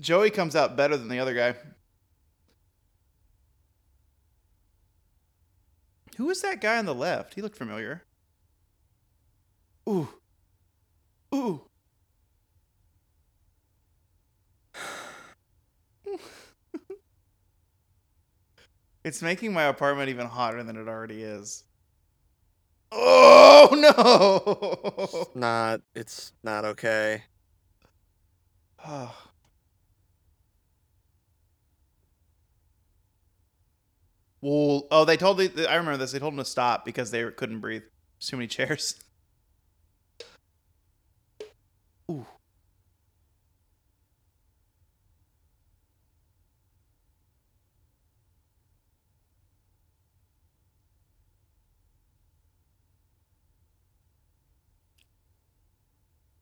[0.00, 1.54] Joey comes out better than the other guy.
[6.16, 7.34] Who is that guy on the left?
[7.34, 8.02] He looked familiar.
[9.88, 10.08] Ooh.
[11.32, 11.60] Ooh.
[19.04, 21.62] it's making my apartment even hotter than it already is.
[22.92, 23.68] Oh
[25.34, 25.40] no!
[25.40, 25.80] Not.
[25.94, 27.24] It's not okay.
[28.84, 29.14] Oh.
[34.42, 36.12] Well, oh, they told the, I remember this.
[36.12, 37.82] They told him to stop because they couldn't breathe.
[38.18, 38.94] There's too many chairs.
[42.10, 42.26] Ooh.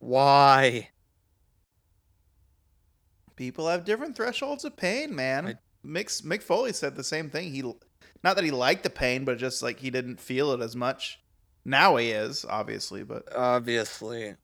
[0.08, 0.88] Why?
[3.36, 5.46] People have different thresholds of pain, man.
[5.46, 5.54] I-
[5.86, 7.52] Mick Mick Foley said the same thing.
[7.52, 7.62] He,
[8.24, 11.20] not that he liked the pain, but just like he didn't feel it as much.
[11.64, 14.34] Now he is obviously, but Obviously.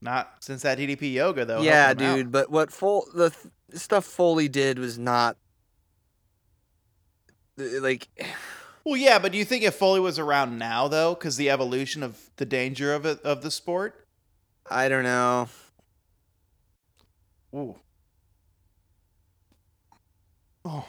[0.00, 1.62] not since that DDP yoga though.
[1.62, 2.16] yeah, him out.
[2.16, 2.32] dude.
[2.32, 5.36] But what Fol- the th- stuff Foley did was not
[7.56, 8.08] like.
[8.84, 12.02] Well, yeah, but do you think if Foley was around now though, because the evolution
[12.02, 14.06] of the danger of it of the sport?
[14.70, 15.48] I don't know.
[17.54, 17.76] Ooh.
[20.64, 20.86] Oh.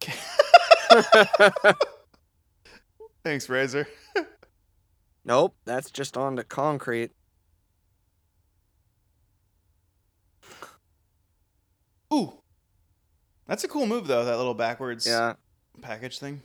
[3.24, 3.86] Thanks, Razor.
[5.24, 7.10] nope, that's just on the concrete.
[12.12, 12.38] Ooh.
[13.46, 15.34] That's a cool move though, that little backwards Yeah.
[15.78, 16.42] Package thing.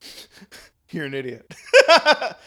[0.90, 1.52] You're an idiot.
[1.86, 2.38] that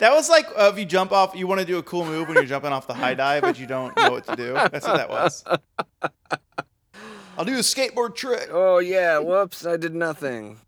[0.00, 2.36] was like uh, if you jump off, you want to do a cool move when
[2.36, 4.54] you're jumping off the high dive, but you don't know what to do.
[4.54, 5.44] That's what that was.
[7.36, 8.48] I'll do a skateboard trick.
[8.50, 9.18] Oh yeah.
[9.18, 9.64] Whoops!
[9.66, 10.60] I did nothing.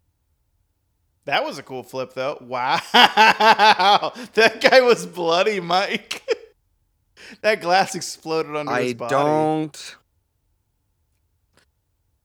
[1.31, 2.39] That was a cool flip, though.
[2.41, 2.81] Wow.
[4.35, 6.25] That guy was bloody, Mike.
[7.43, 9.11] that glass exploded under his I body.
[9.11, 9.97] don't.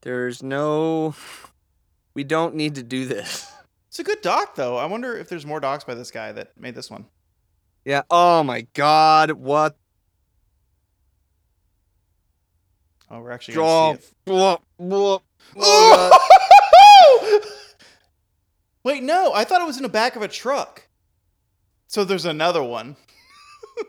[0.01, 1.13] There's no.
[2.15, 3.51] We don't need to do this.
[3.89, 4.75] It's a good doc, though.
[4.75, 7.05] I wonder if there's more docs by this guy that made this one.
[7.83, 8.01] Yeah.
[8.09, 9.33] Oh my God.
[9.33, 9.77] What?
[13.11, 14.15] Oh, we're actually going to see it.
[14.31, 15.21] Oh, God.
[15.57, 16.41] Oh!
[18.85, 19.33] Wait, no.
[19.33, 20.87] I thought it was in the back of a truck.
[21.87, 22.97] So there's another one.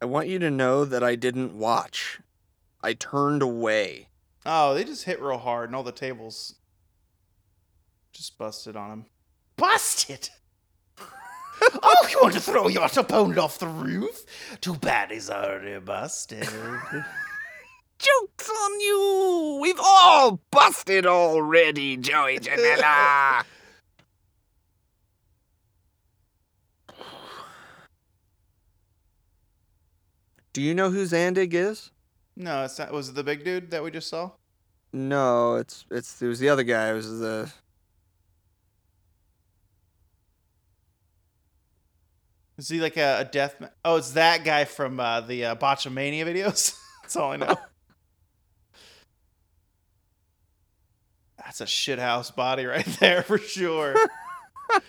[0.00, 2.20] I want you to know that I didn't watch.
[2.82, 4.08] I turned away.
[4.46, 6.54] Oh, they just hit real hard, and all the tables
[8.12, 9.04] just busted on him.
[9.56, 10.30] Busted?
[10.98, 14.24] oh, you want to throw your opponent off the roof?
[14.62, 16.48] Too bad he's already busted.
[18.00, 19.58] Joke's on you!
[19.60, 23.44] We've all busted already, Joey Janela!
[30.54, 31.90] Do you know who Zandig is?
[32.36, 32.90] no, it's not.
[32.90, 34.30] Was it the big dude that we just saw?
[34.92, 36.90] No, it's it's it was the other guy.
[36.90, 37.52] It was the
[42.56, 43.60] Is he like a, a death?
[43.60, 46.76] Ma- oh, it's that guy from uh, the uh, Botchamania videos.
[47.02, 47.56] That's all I know.
[51.50, 53.96] That's a shithouse body right there for sure.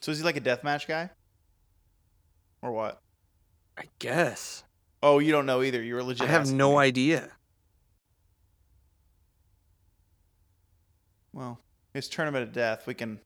[0.00, 1.10] so is he like a deathmatch guy?
[2.62, 3.02] Or what?
[3.76, 4.64] I guess.
[5.02, 5.82] Oh, you don't know either.
[5.82, 6.26] You were legit.
[6.26, 6.78] I have no me.
[6.78, 7.32] idea.
[11.34, 11.60] Well,
[11.92, 12.86] his tournament of death.
[12.86, 13.20] We can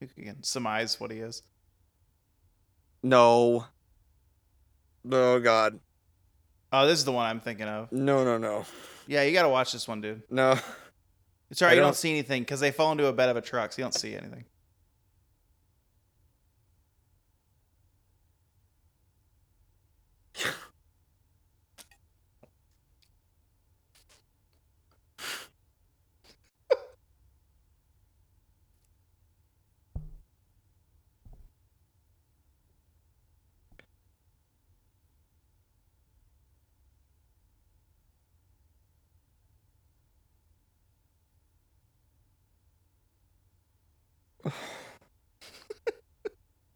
[0.00, 1.42] we can surmise what he is.
[3.02, 3.66] No.
[5.10, 5.78] Oh God.
[6.72, 7.92] Oh, this is the one I'm thinking of.
[7.92, 8.64] No, no, no,
[9.06, 10.22] Yeah, you got to watch this one, dude.
[10.30, 10.58] no.
[11.50, 11.72] It's alright.
[11.72, 13.72] I You don't don't- see anything because they fall into a bed of a truck,
[13.74, 14.44] so you don't see anything.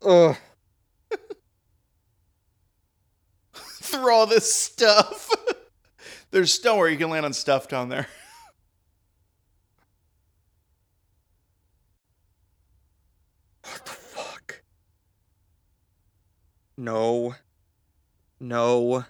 [0.06, 0.36] Ugh.
[3.54, 5.28] Through all this stuff.
[6.30, 8.06] There's don't you can land on stuff down there.
[13.64, 14.62] What the fuck?
[16.76, 17.34] No.
[18.38, 19.04] No.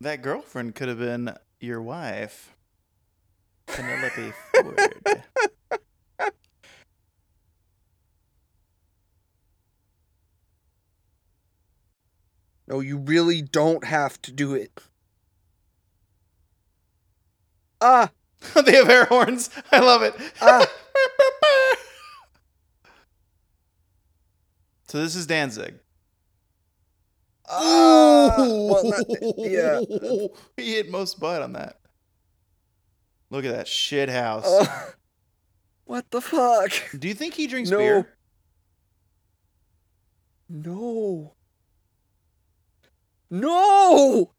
[0.00, 2.54] That girlfriend could have been your wife,
[3.66, 4.78] Penelope Ford.
[12.68, 14.80] No, you really don't have to do it.
[17.80, 18.10] Ah,
[18.64, 19.50] they have air horns.
[19.70, 20.14] I love it.
[20.40, 20.66] ah.
[24.88, 25.74] so this is Danzig.
[27.48, 28.34] Ah.
[28.38, 28.92] Well,
[29.36, 29.80] yeah.
[30.56, 31.78] he hit most butt on that.
[33.30, 34.46] Look at that shit house.
[34.46, 34.90] Uh,
[35.84, 36.70] what the fuck?
[36.98, 37.78] Do you think he drinks No.
[37.78, 38.08] beer?
[40.48, 41.34] No.
[43.30, 44.32] No.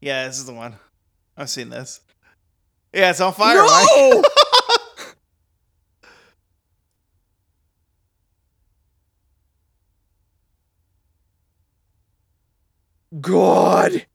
[0.00, 0.76] Yeah, this is the one.
[1.36, 2.00] I've seen this.
[2.92, 3.56] Yeah, it's on fire.
[3.56, 4.24] No.
[13.30, 14.06] God.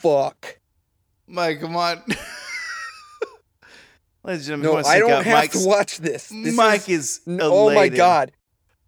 [0.00, 0.58] Fuck.
[1.26, 2.02] Mike, come on.
[4.24, 5.62] Ladies and gentlemen, No, I don't have Mike's.
[5.62, 6.28] to watch this.
[6.28, 7.38] this Mike is, is.
[7.40, 8.32] oh my god.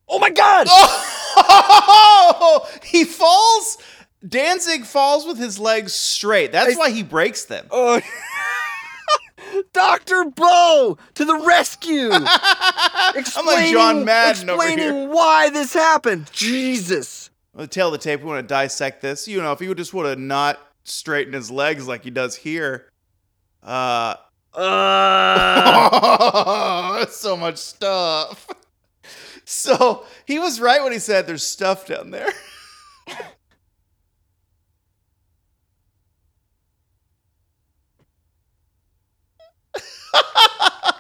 [0.09, 0.67] Oh my god.
[0.71, 2.69] Oh!
[2.85, 3.79] he falls.
[4.27, 6.53] Danzig falls with his legs straight.
[6.53, 7.67] That's I- why he breaks them.
[7.71, 8.01] Oh.
[9.73, 10.25] Dr.
[10.27, 12.11] Bo to the rescue.
[12.13, 15.09] I'm like Explaining- John Madden over explaining here.
[15.09, 16.31] why this happened.
[16.33, 17.31] Jesus.
[17.55, 18.21] Well, tail of the tape.
[18.21, 19.29] We want to dissect this.
[19.29, 22.35] You know, if he would just would have not straightened his legs like he does
[22.37, 22.87] here.
[23.63, 24.15] Uh,
[25.75, 28.47] Uh, so much stuff.
[29.45, 32.33] So he was right when he said there's stuff down there.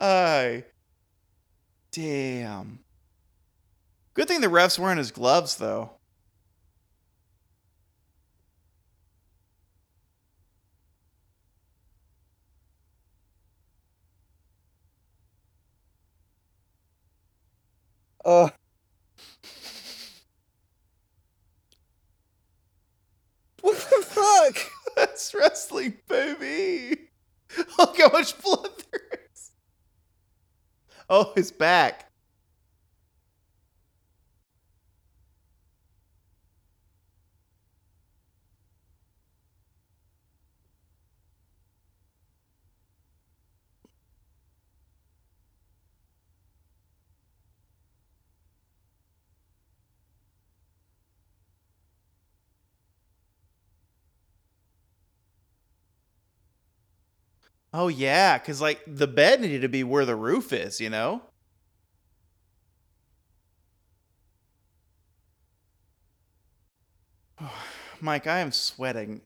[0.00, 0.64] I
[1.92, 2.80] damn.
[4.14, 5.92] Good thing the ref's wearing his gloves though.
[18.24, 18.48] uh,
[23.60, 24.56] what the fuck?
[24.96, 27.08] That's wrestling, baby.
[27.78, 29.52] Look how much blood there is.
[31.10, 32.10] Oh, his back.
[57.80, 61.22] Oh yeah, because like the bed needed to be where the roof is, you know.
[68.00, 69.20] Mike, I am sweating.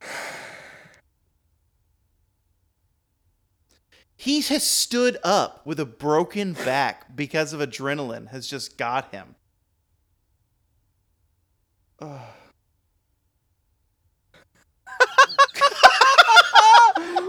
[4.16, 9.34] He has stood up with a broken back because of adrenaline has just got him.
[12.00, 12.20] Ugh.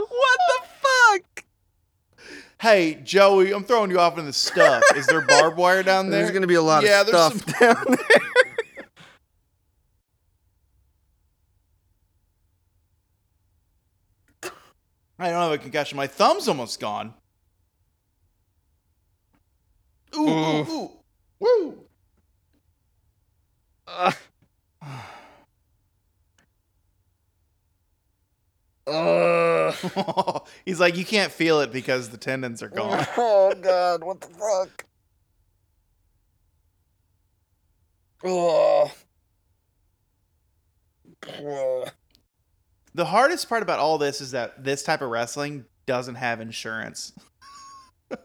[0.09, 1.45] what the fuck?
[2.61, 4.81] Hey, Joey, I'm throwing you off in the stuff.
[4.95, 6.21] Is there barbed wire down there?
[6.21, 8.21] There's gonna be a lot Yeah, of there's stuff down there.
[15.19, 15.95] I don't have a concussion.
[15.97, 17.13] My thumb's almost gone.
[20.15, 20.91] Ooh, ooh, ooh.
[21.39, 21.79] Woo.
[23.87, 24.11] Uh,
[28.87, 29.74] uh,
[30.65, 33.05] He's like, you can't feel it because the tendons are gone.
[33.17, 34.86] oh god, what the fuck?
[38.23, 38.91] Oh.
[42.93, 47.13] The hardest part about all this is that this type of wrestling doesn't have insurance.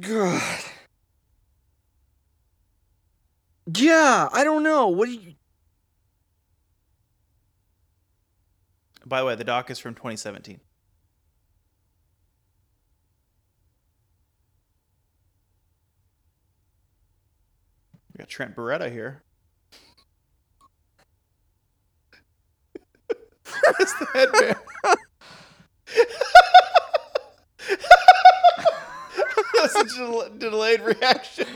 [0.00, 0.42] God.
[3.74, 4.88] Yeah, I don't know.
[4.88, 5.34] What do you?
[9.06, 10.60] By the way, the doc is from 2017.
[18.14, 19.22] We got Trent Beretta here.
[23.78, 24.56] It's the headband.
[29.54, 31.46] That's such a del- delayed reaction.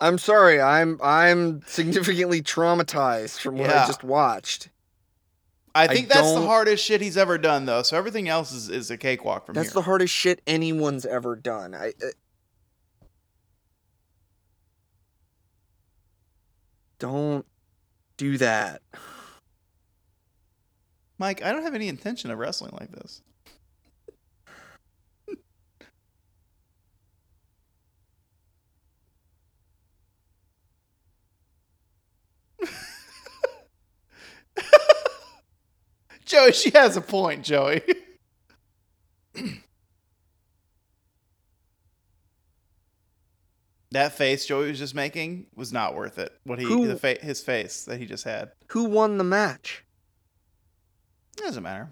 [0.00, 0.60] I'm sorry.
[0.60, 3.84] I'm I'm significantly traumatized from what Yeah.
[3.84, 4.68] I just watched.
[5.74, 7.82] I think that's the hardest shit he's ever done, though.
[7.82, 9.70] So everything else is, is a cakewalk from That's here.
[9.70, 11.74] That's the hardest shit anyone's ever done.
[11.74, 11.88] I.
[11.88, 12.08] Uh,
[16.98, 17.46] don't
[18.16, 18.82] do that.
[21.18, 23.22] Mike, I don't have any intention of wrestling like this.
[36.32, 37.82] Joey, she has a point, Joey.
[43.92, 46.32] that face Joey was just making was not worth it.
[46.44, 48.52] What he Who- the fa- his face that he just had.
[48.68, 49.84] Who won the match?
[51.38, 51.90] It doesn't matter.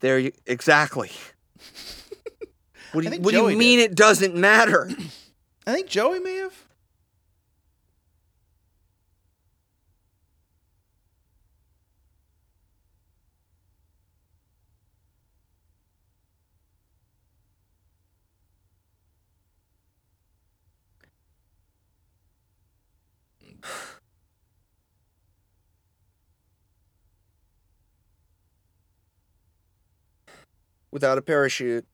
[0.00, 1.10] There you exactly.
[2.92, 4.88] What do I you, think what do Joey you mean it doesn't matter?
[5.66, 6.54] I think Joey may have.
[30.90, 31.86] Without a parachute.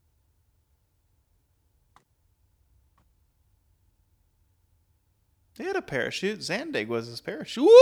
[5.56, 6.40] He had a parachute.
[6.40, 7.64] Zandig was his parachute.
[7.64, 7.70] Woo!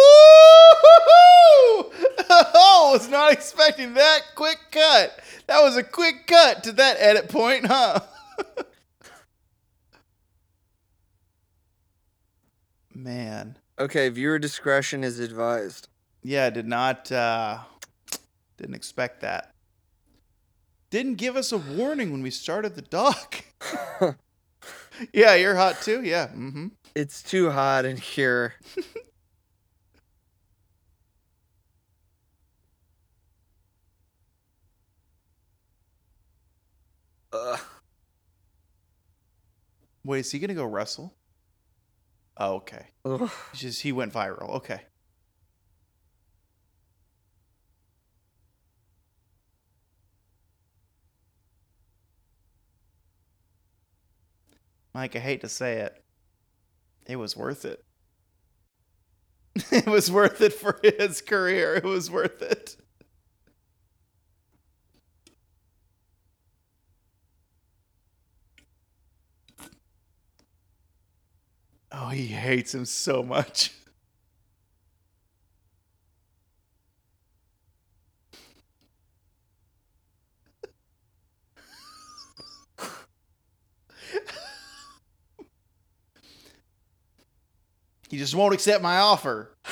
[2.35, 5.21] Oh, was not expecting that quick cut.
[5.47, 8.01] That was a quick cut to that edit point, huh?
[12.95, 13.59] Man.
[13.79, 15.89] Okay, viewer discretion is advised.
[16.23, 17.59] Yeah, did not uh
[18.57, 19.52] didn't expect that.
[20.93, 23.43] Didn't give us a warning when we started the doc.
[25.15, 26.03] yeah, you're hot too.
[26.03, 26.27] Yeah.
[26.27, 26.67] Mm-hmm.
[26.95, 28.53] It's too hot in here.
[40.05, 41.15] Wait, is he gonna go wrestle?
[42.37, 42.89] Oh, okay.
[43.07, 43.31] Ugh.
[43.53, 44.57] It's just he went viral.
[44.57, 44.83] Okay.
[54.95, 56.03] Mike, I hate to say it.
[57.07, 57.85] It was worth it.
[59.71, 61.75] it was worth it for his career.
[61.77, 62.77] It was worth it.
[71.91, 73.73] Oh, he hates him so much.
[88.13, 89.57] he just won't accept my offer.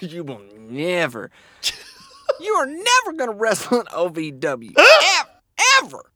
[0.00, 1.32] you will never.
[2.40, 4.72] you are never gonna wrestle in OVW.
[4.78, 5.30] ever,
[5.82, 6.12] ever.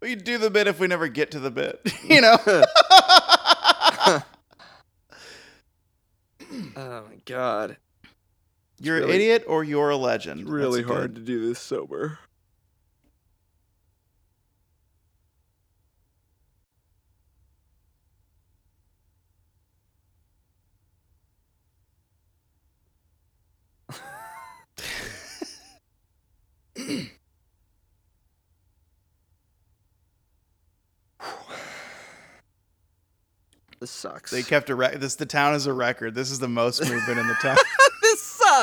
[0.00, 2.36] We do the bit if we never get to the bit, you know.
[6.76, 7.78] Oh my god.
[8.80, 10.48] You're an idiot or you're a legend.
[10.48, 11.20] Really That's hard good.
[11.20, 12.18] to do this sober.
[33.80, 34.30] This sucks.
[34.32, 35.14] They kept a rec- this.
[35.14, 36.14] The town is a record.
[36.14, 37.56] This is the most we've in the town.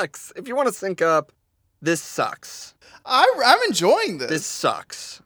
[0.00, 0.32] sucks.
[0.36, 1.32] If you want to sync up,
[1.80, 2.74] this sucks.
[3.04, 4.28] I, I'm enjoying this.
[4.28, 5.22] This sucks.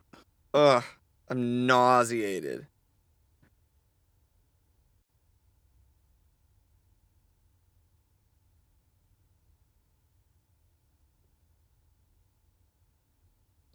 [0.54, 0.84] Ugh.
[1.28, 2.66] I'm nauseated.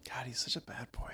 [0.08, 1.12] God, he's such a bad boy.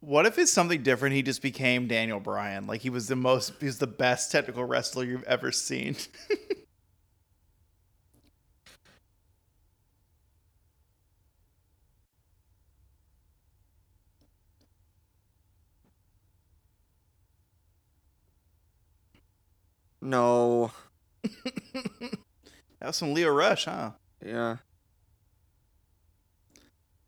[0.00, 1.14] What if it's something different?
[1.14, 2.66] He just became Daniel Bryan.
[2.66, 5.96] Like he was the most, he was the best technical wrestler you've ever seen.
[20.00, 20.72] No.
[21.22, 22.18] that
[22.82, 23.92] was some Lio Rush, huh?
[24.24, 24.56] Yeah.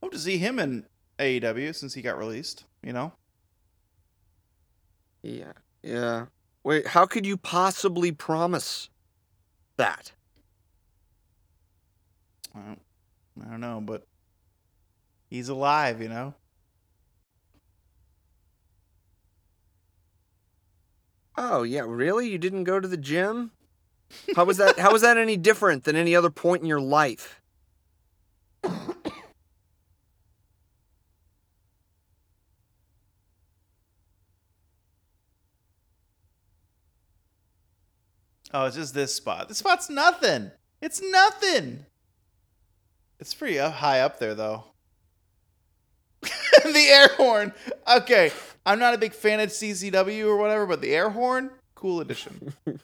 [0.02, 0.86] Hope to see him in
[1.20, 2.64] AEW since he got released.
[2.82, 3.12] You know.
[5.22, 5.52] Yeah.
[5.82, 6.26] Yeah.
[6.64, 8.88] Wait, how could you possibly promise
[9.76, 10.12] that?
[12.54, 12.80] I don't,
[13.46, 14.06] I don't know, but
[15.28, 16.00] he's alive.
[16.02, 16.34] You know.
[21.36, 22.28] Oh, yeah, really?
[22.28, 23.52] You didn't go to the gym?
[24.36, 27.40] How was that how was that any different than any other point in your life?
[38.52, 39.48] Oh, it's just this spot.
[39.48, 40.50] This spot's nothing.
[40.80, 41.86] It's nothing.
[43.20, 44.64] It's pretty up, high up there, though.
[46.22, 47.52] the air horn.
[47.86, 48.32] Okay,
[48.66, 52.54] I'm not a big fan of CZW or whatever, but the air horn, cool addition.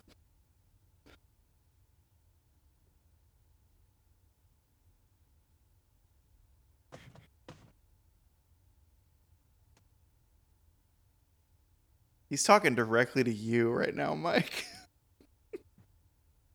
[12.28, 14.66] He's talking directly to you right now, Mike.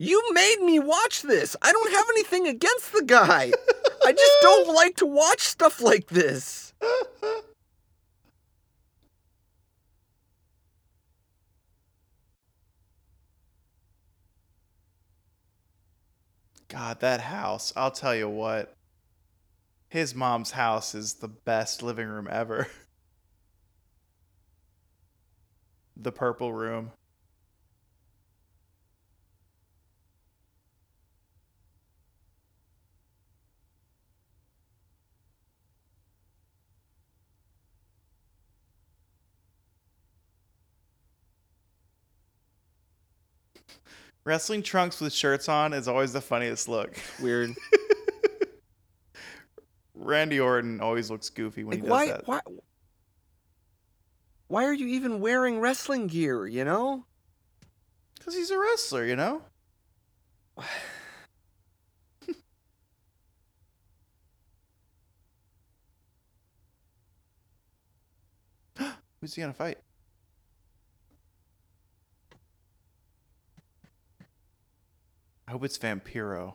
[0.04, 1.56] You made me watch this.
[1.62, 3.52] I don't have anything against the guy.
[4.04, 6.74] I just don't like to watch stuff like this.
[16.68, 17.72] God, that house.
[17.76, 18.76] I'll tell you what.
[19.88, 22.66] His mom's house is the best living room ever.
[25.96, 26.92] the purple room.
[44.32, 46.98] Wrestling trunks with shirts on is always the funniest look.
[47.20, 47.54] Weird.
[49.94, 52.26] Randy Orton always looks goofy when Like he does why that.
[52.26, 52.40] why
[54.48, 57.06] why are you even wearing wrestling gear, you know?
[58.18, 59.42] Because he's a wrestler, you know?
[69.20, 69.78] Who's he gonna fight?
[75.52, 76.54] I hope it's Vampiro.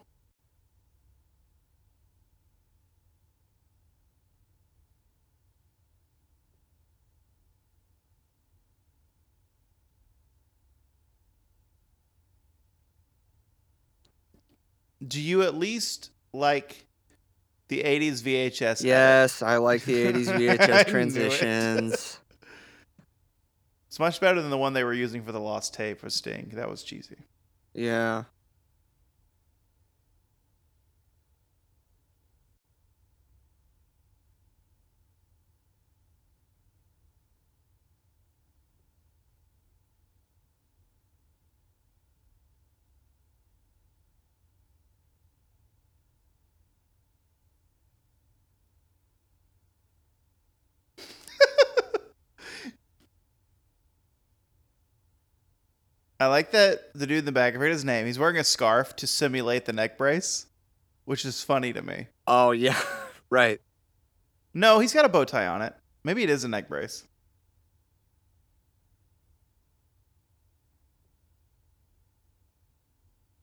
[15.06, 16.86] Do you at least like
[17.68, 18.62] the 80s VHS?
[18.62, 18.80] edit?
[18.80, 20.60] Yes, I like the 80s I knew it.
[20.60, 22.18] VHS transitions.
[23.88, 26.52] It's much better than the one they were using for the lost tape for Sting.
[26.54, 27.18] That was cheesy.
[27.74, 28.24] yeah.
[56.26, 58.42] I like that the dude in the back, I forget his name, he's wearing a
[58.42, 60.46] scarf to simulate the neck brace,
[61.04, 62.08] which is funny to me.
[62.26, 62.80] Oh yeah.
[63.30, 63.60] right.
[64.52, 65.72] No, he's got a bow tie on it.
[66.02, 67.04] Maybe it is a neck brace.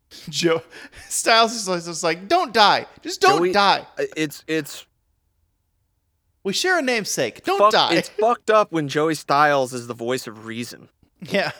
[0.29, 0.61] Joe
[1.09, 2.86] Styles is like- just like, don't die.
[3.01, 3.86] Just don't Joey- die.
[3.97, 4.86] Uh, it's it's
[6.43, 7.43] We share a namesake.
[7.43, 7.95] Don't fuck- die.
[7.95, 10.89] It's fucked up when Joey Styles is the voice of reason.
[11.21, 11.51] Yeah.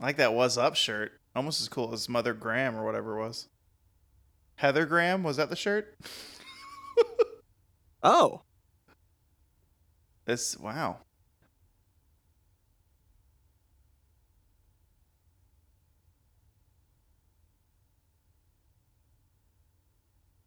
[0.00, 1.12] I like that was up shirt.
[1.34, 3.48] Almost as cool as Mother Graham or whatever it was.
[4.56, 5.94] Heather Graham, was that the shirt?
[8.02, 8.42] Oh.
[10.24, 10.98] This wow.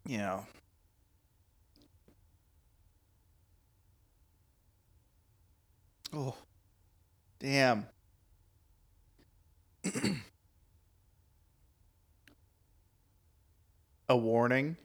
[0.06, 0.46] You know.
[6.14, 6.36] Oh.
[7.40, 7.88] Damn.
[14.10, 14.78] a warning.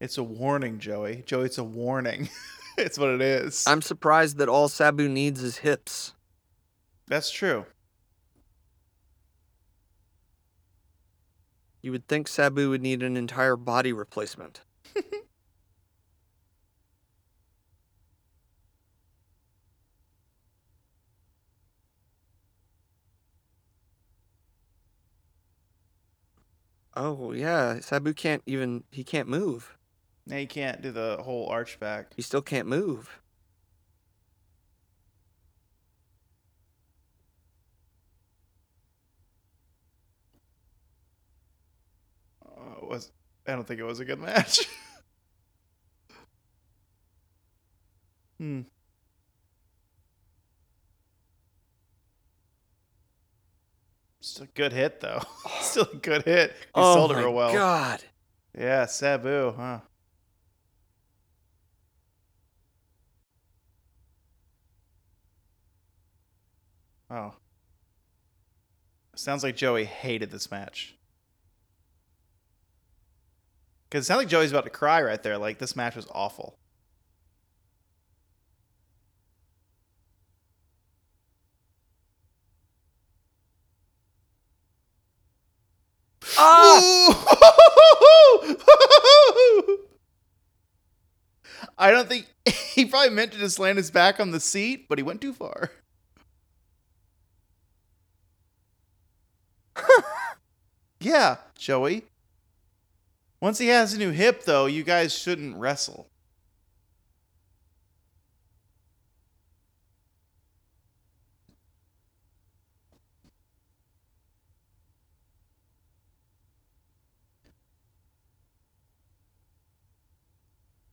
[0.00, 1.22] It's a warning, Joey.
[1.26, 2.28] Joey, it's a warning.
[2.78, 3.64] it's what it is.
[3.66, 6.12] I'm surprised that all Sabu needs is hips.
[7.06, 7.66] That's true.
[11.82, 14.62] You would think Sabu would need an entire body replacement.
[26.96, 29.76] Oh yeah, Sabu can't even he can't move.
[30.26, 32.12] Now you can't do the whole arch back.
[32.14, 33.20] He still can't move.
[42.44, 43.12] Uh, it was
[43.46, 44.60] I don't think it was a good match.
[48.38, 48.62] hmm.
[54.34, 55.22] Still a good hit though.
[55.46, 55.58] Oh.
[55.60, 56.50] Still a good hit.
[56.50, 57.50] He oh sold it real well.
[57.50, 58.02] Oh god.
[58.58, 59.78] Yeah, Sabu, huh?
[67.08, 67.34] Oh.
[69.14, 70.96] Sounds like Joey hated this match.
[73.88, 75.38] Because it sounds like Joey's about to cry right there.
[75.38, 76.58] Like, this match was awful.
[86.46, 87.24] Ah!
[91.78, 92.26] I don't think
[92.74, 95.32] he probably meant to just land his back on the seat, but he went too
[95.32, 95.70] far.
[101.00, 102.04] yeah, Joey.
[103.40, 106.08] Once he has a new hip, though, you guys shouldn't wrestle.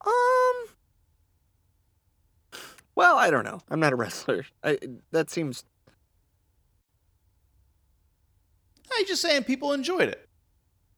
[0.06, 0.68] Um.
[3.02, 3.60] Well, I don't know.
[3.68, 4.45] I'm not a wrestler.
[4.64, 4.78] I
[5.10, 5.64] that seems
[8.95, 10.30] I'm just saying people enjoyed it.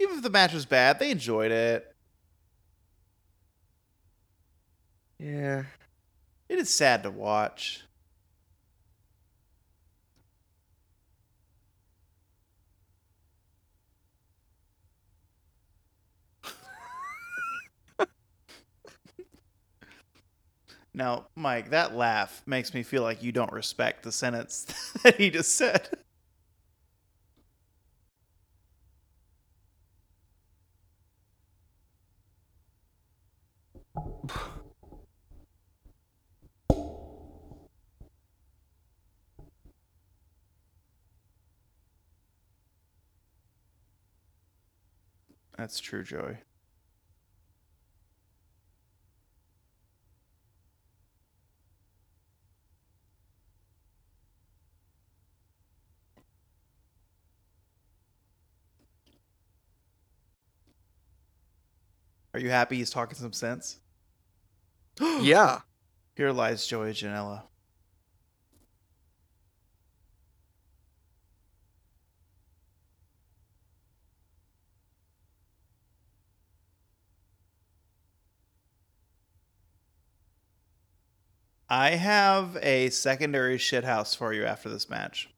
[0.02, 1.96] Even if the match was bad, they enjoyed it.
[5.18, 5.64] yeah.
[6.50, 7.84] It is sad to watch.
[20.94, 24.66] Now, Mike, that laugh makes me feel like you don't respect the sentence
[25.04, 25.90] that he just said.
[45.58, 46.38] That's true, Joey.
[62.34, 63.78] Are you happy he's talking some sense?
[65.22, 65.62] Yeah.
[66.16, 67.44] Here lies Joey Janela.
[81.70, 85.33] I have a secondary shithouse for you after this match.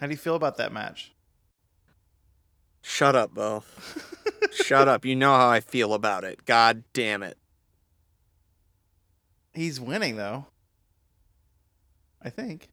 [0.00, 1.12] How do you feel about that match?
[2.82, 3.64] Shut up, Bo.
[4.52, 5.04] Shut up.
[5.04, 6.44] You know how I feel about it.
[6.44, 7.38] God damn it.
[9.54, 10.46] He's winning though.
[12.20, 12.68] I think.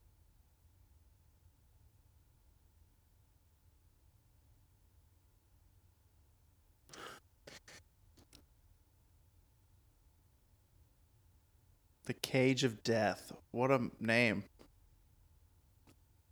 [12.05, 13.31] The Cage of Death.
[13.51, 14.43] What a name.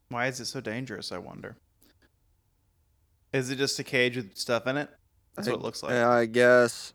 [0.09, 1.55] Why is it so dangerous, I wonder?
[3.31, 4.89] Is it just a cage with stuff in it?
[5.35, 5.91] That's what it looks like.
[5.91, 6.93] Yeah, I guess.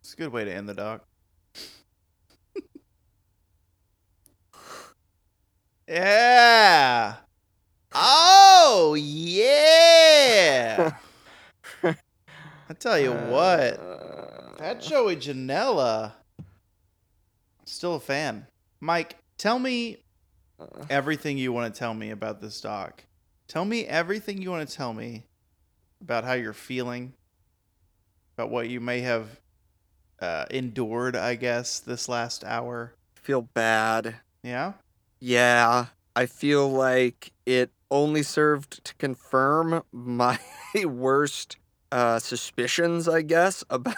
[0.00, 1.04] It's a good way to end the doc.
[5.88, 7.16] yeah.
[7.94, 10.92] Oh yeah.
[12.72, 16.12] I tell you what, Uh, that Joey Janela.
[17.66, 18.46] Still a fan.
[18.80, 19.98] Mike, tell me
[20.58, 23.04] uh, everything you want to tell me about this doc.
[23.46, 25.24] Tell me everything you want to tell me
[26.00, 27.12] about how you're feeling,
[28.38, 29.38] about what you may have
[30.22, 32.94] uh, endured, I guess, this last hour.
[33.12, 34.14] feel bad.
[34.42, 34.72] Yeah?
[35.20, 40.38] Yeah, I feel like it only served to confirm my
[40.86, 41.58] worst
[41.92, 43.94] uh, suspicions, I guess, about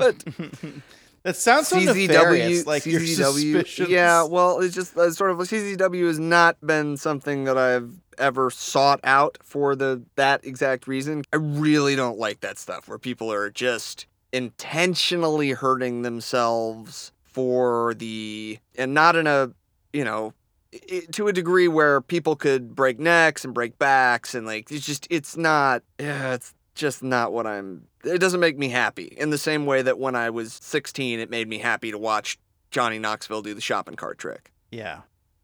[0.00, 0.24] it.
[1.24, 2.66] that sounds so nefarious.
[2.66, 3.88] Like your CZW suspicions.
[3.90, 8.48] Yeah, well, it's just uh, sort of CZW has not been something that I've ever
[8.48, 11.24] sought out for the that exact reason.
[11.32, 18.58] I really don't like that stuff where people are just intentionally hurting themselves for the
[18.76, 19.50] and not in a
[19.92, 20.32] you know
[20.72, 24.84] i to a degree where people could break necks and break backs and like it's
[24.84, 29.30] just it's not yeah it's just not what I'm it doesn't make me happy in
[29.30, 32.38] the same way that when I was 16 it made me happy to watch
[32.70, 35.00] Johnny Knoxville do the shopping cart trick Yeah.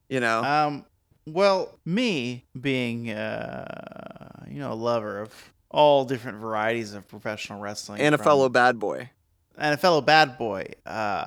[0.09, 0.85] you know Um.
[1.27, 5.33] Well, me being, uh, you know, a lover of
[5.71, 9.11] all different varieties of professional wrestling, and a from- fellow bad boy
[9.57, 10.67] and a fellow bad boy.
[10.87, 11.27] Uh,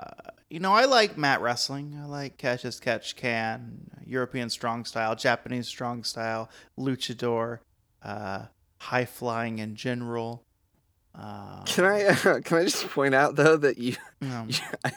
[0.50, 1.98] you know, I like mat wrestling.
[2.02, 7.60] I like catch as catch can, European strong style, Japanese strong style, luchador,
[8.02, 8.46] uh,
[8.84, 10.44] high flying in general.
[11.16, 14.50] Uh, can I uh, can I just point out though that you um,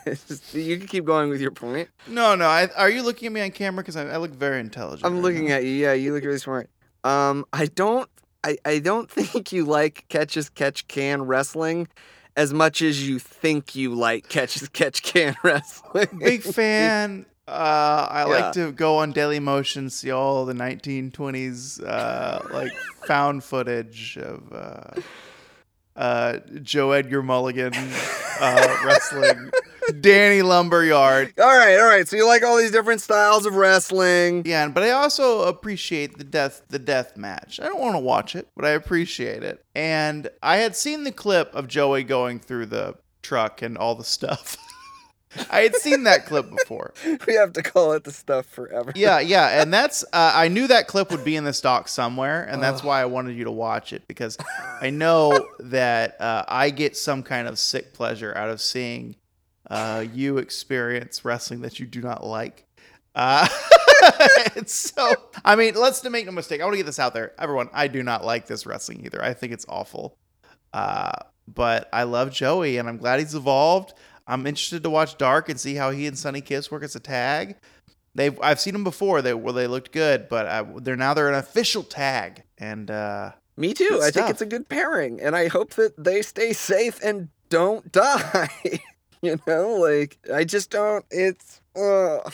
[0.53, 2.47] you can keep going with your point no, no.
[2.47, 3.82] I, are you looking at me on camera?
[3.82, 5.05] Because I, I look very intelligent.
[5.05, 5.57] I'm right looking now.
[5.57, 5.72] at you.
[5.72, 6.70] Yeah, you look really smart.
[7.05, 8.09] Um, I don't,
[8.43, 11.87] I, I don't think you like catch as catch can wrestling
[12.34, 16.18] as much as you think you like catch as catch can wrestling.
[16.18, 17.26] Big fan.
[17.49, 18.24] Uh, I Yeah.
[18.26, 22.72] like to go on Daily Motion, see all the 1920s uh, like
[23.07, 25.01] found footage of uh,
[25.94, 27.72] uh, Joe Edgar Mulligan
[28.40, 29.51] uh, wrestling,
[30.01, 31.32] Danny Lumberyard.
[31.38, 32.07] all right, all right.
[32.07, 34.42] So you like all these different styles of wrestling.
[34.44, 37.61] Yeah, but I also appreciate the death the death match.
[37.61, 39.64] I don't want to watch it, but I appreciate it.
[39.74, 44.05] And I had seen the clip of Joey going through the truck and all the
[44.05, 44.57] stuff.
[45.51, 46.93] I had seen that clip before.
[47.26, 48.93] We have to call it the stuff forever.
[48.95, 52.45] Yeah, yeah, and that's uh, I knew that clip would be in this doc somewhere,
[52.45, 54.39] and that's why I wanted you to watch it because
[54.80, 59.16] I know that uh, I get some kind of sick pleasure out of seeing
[59.70, 62.64] uh, you experience wrestling that you do not like.
[63.14, 63.49] Uh,
[64.66, 65.14] so,
[65.45, 66.61] I mean, let's to make no mistake.
[66.61, 67.70] I want to get this out there, everyone.
[67.72, 69.22] I do not like this wrestling either.
[69.22, 70.16] I think it's awful.
[70.72, 71.12] Uh,
[71.49, 73.95] but I love Joey, and I'm glad he's evolved.
[74.27, 77.01] I'm interested to watch Dark and see how he and Sonny Kiss work as a
[77.01, 77.57] tag.
[78.14, 79.22] They've I've seen them before.
[79.22, 83.33] They where they looked good, but uh, they're now they're an official tag, and uh,
[83.57, 84.01] Me too.
[84.03, 87.93] I think it's a good pairing, and I hope that they stay safe and don't
[87.93, 88.81] die.
[89.22, 91.05] you know, like I just don't.
[91.11, 92.20] It's uh,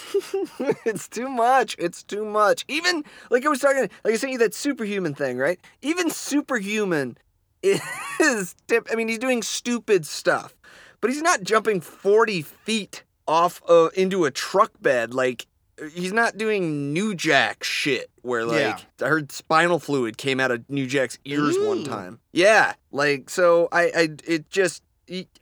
[0.86, 1.74] it's too much.
[1.80, 2.64] It's too much.
[2.68, 5.58] Even like I was talking, like I sent you that superhuman thing, right?
[5.82, 7.18] Even superhuman
[7.62, 8.54] is.
[8.68, 10.54] Tip, I mean, he's doing stupid stuff,
[11.02, 15.46] but he's not jumping forty feet off uh, into a truck bed like.
[15.94, 18.56] He's not doing New Jack shit where like
[19.00, 19.06] Yeah.
[19.06, 22.20] I heard spinal fluid came out of New Jack's ears one time.
[22.32, 24.82] Yeah, like so I I it just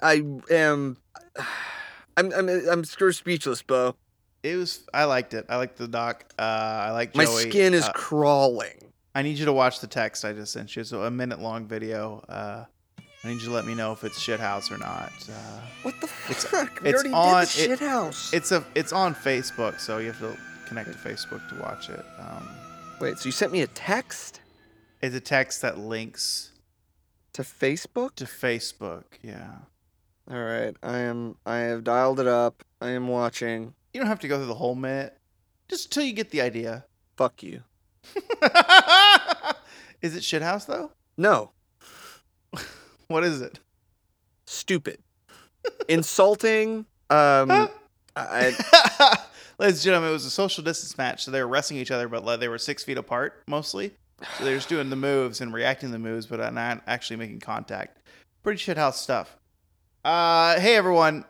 [0.02, 0.96] I am
[2.16, 3.96] I'm I'm I'm screw speechless, Bo.
[4.42, 5.46] it was I liked it.
[5.48, 6.32] I liked the doc.
[6.38, 8.92] Uh, I like My skin is Uh, crawling.
[9.14, 10.84] I need you to watch the text I just sent you.
[10.84, 12.24] So a minute long video.
[12.28, 12.64] Uh,
[13.22, 15.12] I need you to let me know if it's shithouse or not.
[15.28, 16.80] Uh, What the it's- fuck?
[16.82, 18.32] we it's already on- did the it- shit house.
[18.32, 22.04] it's a it's on Facebook, so you have to connect to Facebook to watch it.
[22.18, 22.48] Um,
[23.00, 24.40] Wait, so you sent me a text
[25.02, 26.52] it's a text that links
[27.32, 28.14] to Facebook?
[28.16, 29.04] to Facebook.
[29.22, 29.50] Yeah.
[30.30, 32.62] All right, I am I have dialed it up.
[32.80, 33.74] I am watching.
[33.92, 35.16] You don't have to go through the whole minute,
[35.68, 36.84] just until you get the idea.
[37.16, 37.64] Fuck you.
[40.02, 40.92] is it shithouse though?
[41.16, 41.52] No,
[43.11, 43.58] What is it?
[44.46, 44.98] stupid.
[45.88, 46.86] Insulting.
[47.08, 47.68] Um
[48.16, 48.54] I,
[49.58, 52.08] Ladies and gentlemen, it was a social distance match, so they were wrestling each other,
[52.08, 53.92] but like, they were six feet apart mostly.
[54.38, 57.40] So they're just doing the moves and reacting to the moves, but not actually making
[57.40, 57.98] contact.
[58.44, 59.36] Pretty shithouse stuff.
[60.04, 61.24] Uh, hey everyone,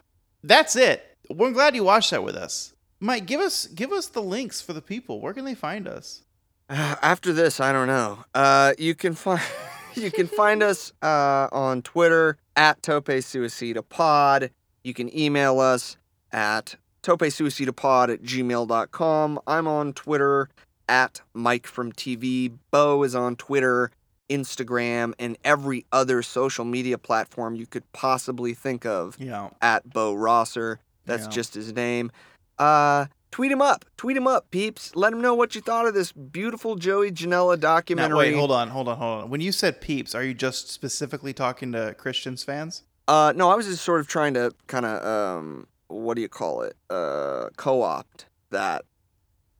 [0.45, 1.16] that's it.
[1.31, 2.74] We're glad you watched that with us.
[3.01, 5.20] Mike, give us give us the links for the people.
[5.22, 6.24] Where can they find us?
[6.68, 8.24] After this, I don't know.
[8.35, 9.41] Uh, you can find
[9.95, 14.51] you can find us uh, on Twitter at Tope Suicida Pod.
[14.84, 15.97] You can email us
[16.32, 19.41] at topesuicidapod at gmail.com.
[19.47, 20.49] I'm on Twitter
[20.88, 22.53] at Mike from TV.
[22.70, 23.91] Bo is on Twitter,
[24.28, 29.51] Instagram, and every other social media platform you could possibly think of Yeah.
[29.61, 30.78] at Bo Rosser.
[31.07, 31.30] That's Yeah.
[31.30, 32.11] just his name.
[32.59, 33.85] Uh, tweet him up.
[33.97, 34.95] Tweet him up, peeps.
[34.97, 38.16] Let him know what you thought of this beautiful Joey Janela Now, documentary.
[38.18, 39.31] wait, hold on, hold on, hold on.
[39.31, 42.85] When you said peeps, are you just specifically talking to Christians fans?
[43.09, 46.28] Uh, no, I was just sort of trying to kind of um, what do you
[46.28, 46.76] call it?
[46.89, 48.85] Uh, co-opt that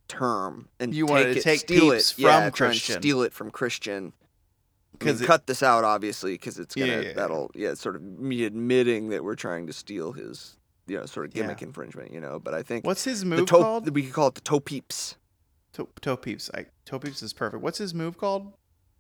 [0.09, 3.01] term and You take wanted to it, take steal peeps it, from and Christian.
[3.01, 4.12] steal it from Christian.
[4.93, 7.12] Because Because cut this out, obviously, because it's gonna yeah, yeah.
[7.14, 10.59] that'll yeah, sort of me admitting that we're trying to steal his
[10.91, 11.43] you know sort of Yeah.
[11.43, 12.38] gimmick infringement, you know.
[12.38, 13.88] But I think what's his the move toe called?
[13.95, 15.16] we could call it the toe peeps.
[15.72, 16.51] Toe, toe peeps.
[16.53, 17.62] I Toe Peeps is perfect.
[17.62, 18.53] What's his move called?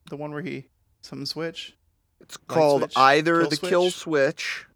[0.08, 0.68] The one where he
[1.02, 1.76] something switch.
[2.20, 2.92] It's called switch?
[2.96, 3.68] either Kill the switch?
[3.70, 4.66] kill switch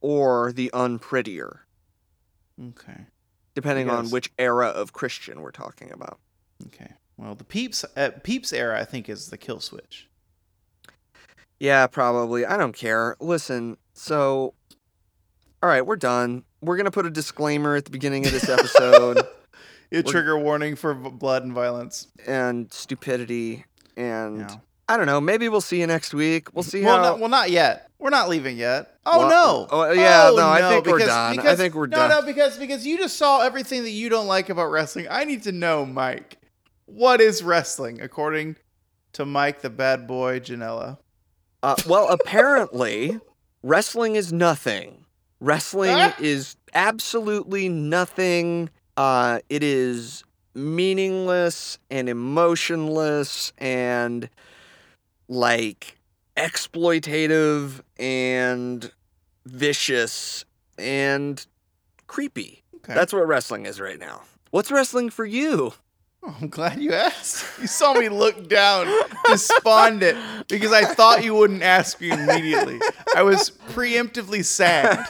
[0.00, 1.60] or the unprettier,
[2.62, 3.06] Okay.
[3.54, 6.20] depending on which era of Christian we're talking about.
[6.66, 6.92] Okay.
[7.16, 10.08] Well, the Peeps uh, Peeps era, I think, is the kill switch.
[11.58, 12.44] Yeah, probably.
[12.44, 13.16] I don't care.
[13.20, 14.54] Listen, so
[15.64, 16.44] all right, we're done.
[16.60, 19.22] We're gonna put a disclaimer at the beginning of this episode
[19.92, 22.08] A trigger warning for v- blood and violence.
[22.26, 23.64] and stupidity
[23.96, 24.56] and Yeah.
[24.90, 25.22] I don't know.
[25.22, 26.52] Maybe we'll see you next week.
[26.54, 27.02] We'll see well, how.
[27.02, 27.88] not, well, not yet.
[27.98, 28.98] We're not leaving yet.
[29.06, 29.68] Oh Well, no.
[29.70, 31.38] oh, yeah, Oh, no, I think we're because- done.
[31.38, 32.10] I think we're no, done.
[32.10, 35.06] No, no, because because you just saw everything that you don't like about wrestling.
[35.10, 36.36] I need to know, Mike.
[36.84, 38.56] What is wrestling according
[39.14, 40.98] to Mike, the bad boy Janela?
[41.62, 43.18] Uh, well, apparently,
[43.62, 45.03] wrestling is nothing.
[45.44, 46.16] Wrestling Ah!
[46.18, 48.70] is absolutely nothing.
[48.96, 50.24] Uh, it is
[50.54, 54.30] meaningless and emotionless and
[55.28, 55.98] like
[56.36, 58.90] exploitative and
[59.44, 60.44] vicious
[60.78, 61.46] and
[62.06, 62.62] creepy.
[62.76, 62.94] Okay.
[62.94, 64.22] That's what wrestling is right now.
[64.50, 65.74] What's wrestling for you?
[66.26, 67.60] Oh, I'm glad you asked.
[67.60, 68.86] You saw me look down,
[69.26, 72.80] despondent, because I thought you wouldn't ask me immediately.
[73.14, 75.04] I was preemptively sad.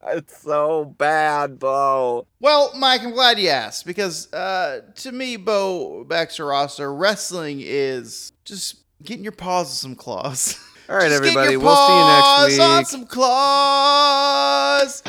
[0.08, 2.26] it's so bad, Bo.
[2.40, 8.32] Well, Mike, I'm glad you asked because uh, to me, Bo Baxter Roster, wrestling is
[8.44, 10.58] just getting your paws on some claws.
[10.88, 11.56] All right, Just everybody.
[11.56, 12.60] We'll see you next week.
[12.60, 15.02] On some claws.